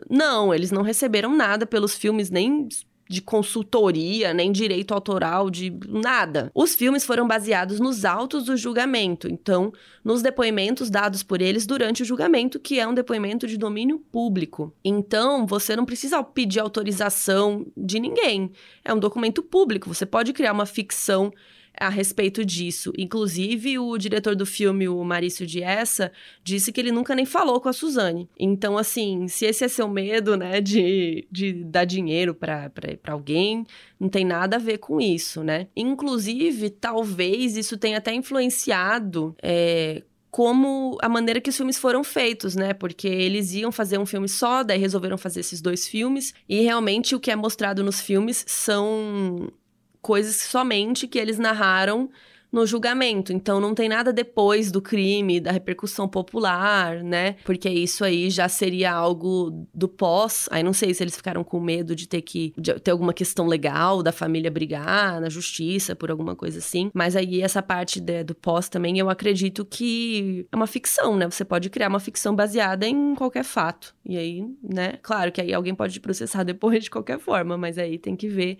não, 0.09 0.55
eles 0.55 0.71
não 0.71 0.83
receberam 0.83 1.35
nada 1.35 1.67
pelos 1.67 1.95
filmes, 1.95 2.31
nem 2.31 2.69
de 3.11 3.21
consultoria, 3.21 4.33
nem 4.33 4.53
direito 4.53 4.95
autoral, 4.95 5.51
de 5.51 5.77
nada. 5.89 6.49
Os 6.55 6.77
filmes 6.77 7.05
foram 7.05 7.27
baseados 7.27 7.81
nos 7.81 8.05
autos 8.05 8.45
do 8.45 8.57
julgamento, 8.57 9.27
então, 9.27 9.73
nos 10.05 10.23
depoimentos 10.23 10.89
dados 10.89 11.25
por 11.25 11.43
eles 11.43 11.67
durante 11.67 12.03
o 12.03 12.05
julgamento, 12.05 12.61
que 12.61 12.79
é 12.79 12.87
um 12.87 12.95
depoimento 12.95 13.49
de 13.49 13.57
domínio 13.57 13.99
público. 13.99 14.73
Então, 14.85 15.45
você 15.45 15.75
não 15.75 15.85
precisa 15.85 16.23
pedir 16.23 16.61
autorização 16.61 17.67
de 17.77 17.99
ninguém. 17.99 18.53
É 18.85 18.95
um 18.95 18.99
documento 19.01 19.43
público, 19.43 19.93
você 19.93 20.07
pode 20.07 20.33
criar 20.33 20.53
uma 20.53 20.65
ficção 20.65 21.33
a 21.81 21.89
respeito 21.89 22.45
disso. 22.45 22.93
Inclusive, 22.97 23.79
o 23.79 23.97
diretor 23.97 24.37
do 24.37 24.45
filme, 24.45 24.87
o 24.87 25.03
Marício 25.03 25.47
Diessa, 25.47 26.13
disse 26.45 26.71
que 26.71 26.81
ele 26.81 26.93
nunca 26.93 27.15
nem 27.15 27.25
falou 27.25 27.61
com 27.61 27.71
a 27.71 27.73
Suzane. 27.73 28.29
Então, 28.39 28.77
assim, 28.77 29.27
se 29.27 29.47
esse 29.47 29.65
é 29.65 29.69
seu 29.69 29.89
medo, 29.89 30.37
né, 30.37 30.61
de, 30.61 31.27
de 31.33 31.53
dar 31.65 31.87
dinheiro 31.87 32.35
para 32.35 32.71
alguém, 33.09 33.67
não 33.99 34.11
tem 34.11 34.25
nada 34.25 34.57
a 34.57 34.61
ver 34.61 34.79
com 34.79 35.01
isso, 35.01 35.43
né? 35.43 35.69
Inclusive, 35.75 36.69
talvez 36.69 37.57
isso 37.57 37.79
tenha 37.79 37.99
até 37.99 38.13
influenciado. 38.15 39.35
É, 39.43 40.03
como 40.31 40.97
a 41.03 41.09
maneira 41.09 41.41
que 41.41 41.51
os 41.51 41.57
filmes 41.57 41.77
foram 41.77 42.05
feitos, 42.05 42.55
né? 42.55 42.73
Porque 42.73 43.09
eles 43.09 43.53
iam 43.53 43.73
fazer 43.73 43.99
um 43.99 44.07
filme 44.07 44.29
só, 44.29 44.63
daí 44.63 44.79
resolveram 44.79 45.19
fazer 45.19 45.41
esses 45.41 45.61
dois 45.61 45.89
filmes, 45.89 46.33
e 46.49 46.61
realmente 46.61 47.15
o 47.15 47.21
que 47.21 47.31
é 47.31 47.37
mostrado 47.37 47.83
nos 47.83 48.01
filmes 48.01 48.45
são 48.47 49.51
coisas 50.01 50.37
somente 50.37 51.07
que 51.07 51.19
eles 51.19 51.39
narraram 51.39 52.11
no 52.53 52.67
julgamento. 52.67 53.33
Então 53.33 53.61
não 53.61 53.75
tem 53.75 53.89
nada 53.89 54.13
depois 54.13 54.71
do 54.71 54.83
crime, 54.83 55.41
da 55.41 55.53
repercussão 55.53 56.09
popular, 56.09 57.03
né? 57.03 57.37
Porque 57.45 57.69
isso 57.69 58.05
aí 58.05 58.31
já 58.31 58.49
seria 58.49 58.93
algo 58.93 59.67
do 59.73 59.89
pós. 59.89 60.49
Aí 60.51 60.63
não 60.63 60.73
sei 60.73 60.93
se 60.93 61.03
eles 61.03 61.17
ficaram 61.17 61.45
com 61.45 61.61
medo 61.61 61.95
de 61.95 62.09
ter 62.09 62.23
que 62.23 62.53
de 62.57 62.75
ter 62.81 62.91
alguma 62.91 63.13
questão 63.13 63.47
legal 63.47 64.03
da 64.03 64.13
família 64.13 64.51
brigar 64.51 65.21
na 65.21 65.29
justiça 65.29 65.95
por 65.95 66.11
alguma 66.11 66.35
coisa 66.35 66.59
assim. 66.59 66.91
Mas 66.93 67.15
aí 67.15 67.41
essa 67.41 67.63
parte 67.63 68.01
de, 68.01 68.25
do 68.25 68.35
pós 68.35 68.69
também 68.69 68.99
eu 68.99 69.09
acredito 69.09 69.65
que 69.65 70.47
é 70.51 70.57
uma 70.57 70.67
ficção, 70.67 71.17
né? 71.17 71.29
Você 71.31 71.45
pode 71.45 71.71
criar 71.71 71.89
uma 71.89 72.01
ficção 72.01 72.35
baseada 72.35 72.87
em 72.87 73.15
qualquer 73.15 73.45
fato. 73.45 73.95
E 74.05 74.17
aí, 74.17 74.45
né? 74.63 74.95
Claro 75.03 75.31
que 75.31 75.41
aí 75.41 75.53
alguém 75.53 75.75
pode 75.75 75.99
processar 76.01 76.43
depois 76.45 76.85
de 76.85 76.91
qualquer 76.91 77.19
forma, 77.19 77.57
mas 77.57 77.79
aí 77.79 77.99
tem 77.99 78.17
que 78.17 78.29
ver 78.29 78.59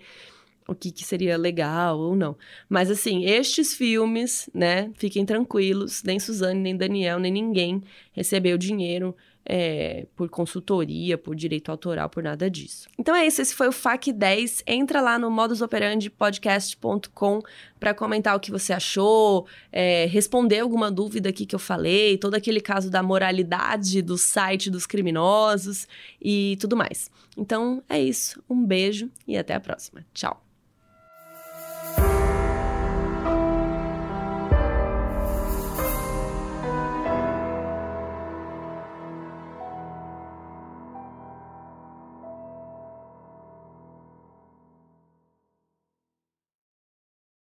o 0.67 0.75
que, 0.75 0.91
que 0.91 1.03
seria 1.03 1.37
legal 1.37 1.99
ou 1.99 2.15
não. 2.15 2.35
Mas 2.69 2.89
assim, 2.89 3.25
estes 3.25 3.75
filmes, 3.75 4.49
né, 4.53 4.91
fiquem 4.95 5.25
tranquilos, 5.25 6.03
nem 6.03 6.19
Suzane, 6.19 6.59
nem 6.59 6.75
Daniel, 6.75 7.19
nem 7.19 7.31
ninguém 7.31 7.83
recebeu 8.13 8.57
dinheiro 8.57 9.15
é, 9.45 10.07
por 10.15 10.29
consultoria, 10.29 11.17
por 11.17 11.35
direito 11.35 11.69
autoral, 11.71 12.09
por 12.09 12.23
nada 12.23 12.49
disso. 12.49 12.87
Então 12.97 13.13
é 13.15 13.25
isso, 13.25 13.41
esse 13.41 13.55
foi 13.55 13.67
o 13.67 13.71
FAC 13.71 14.11
10. 14.13 14.63
Entra 14.67 14.99
lá 15.01 15.17
no 15.17 15.31
modusoperandipodcast.com 15.31 17.41
para 17.79 17.93
comentar 17.93 18.35
o 18.35 18.39
que 18.39 18.51
você 18.51 18.73
achou, 18.73 19.47
é, 19.71 20.05
responder 20.05 20.59
alguma 20.59 20.91
dúvida 20.91 21.29
aqui 21.29 21.45
que 21.45 21.55
eu 21.55 21.59
falei, 21.59 22.17
todo 22.17 22.35
aquele 22.35 22.59
caso 22.61 22.89
da 22.89 23.01
moralidade 23.01 24.01
do 24.01 24.17
site 24.17 24.69
dos 24.69 24.85
criminosos 24.85 25.87
e 26.21 26.57
tudo 26.59 26.75
mais. 26.77 27.09
Então 27.37 27.81
é 27.89 28.01
isso, 28.01 28.43
um 28.49 28.65
beijo 28.65 29.09
e 29.27 29.37
até 29.37 29.53
a 29.53 29.59
próxima. 29.59 30.05
Tchau! 30.13 30.50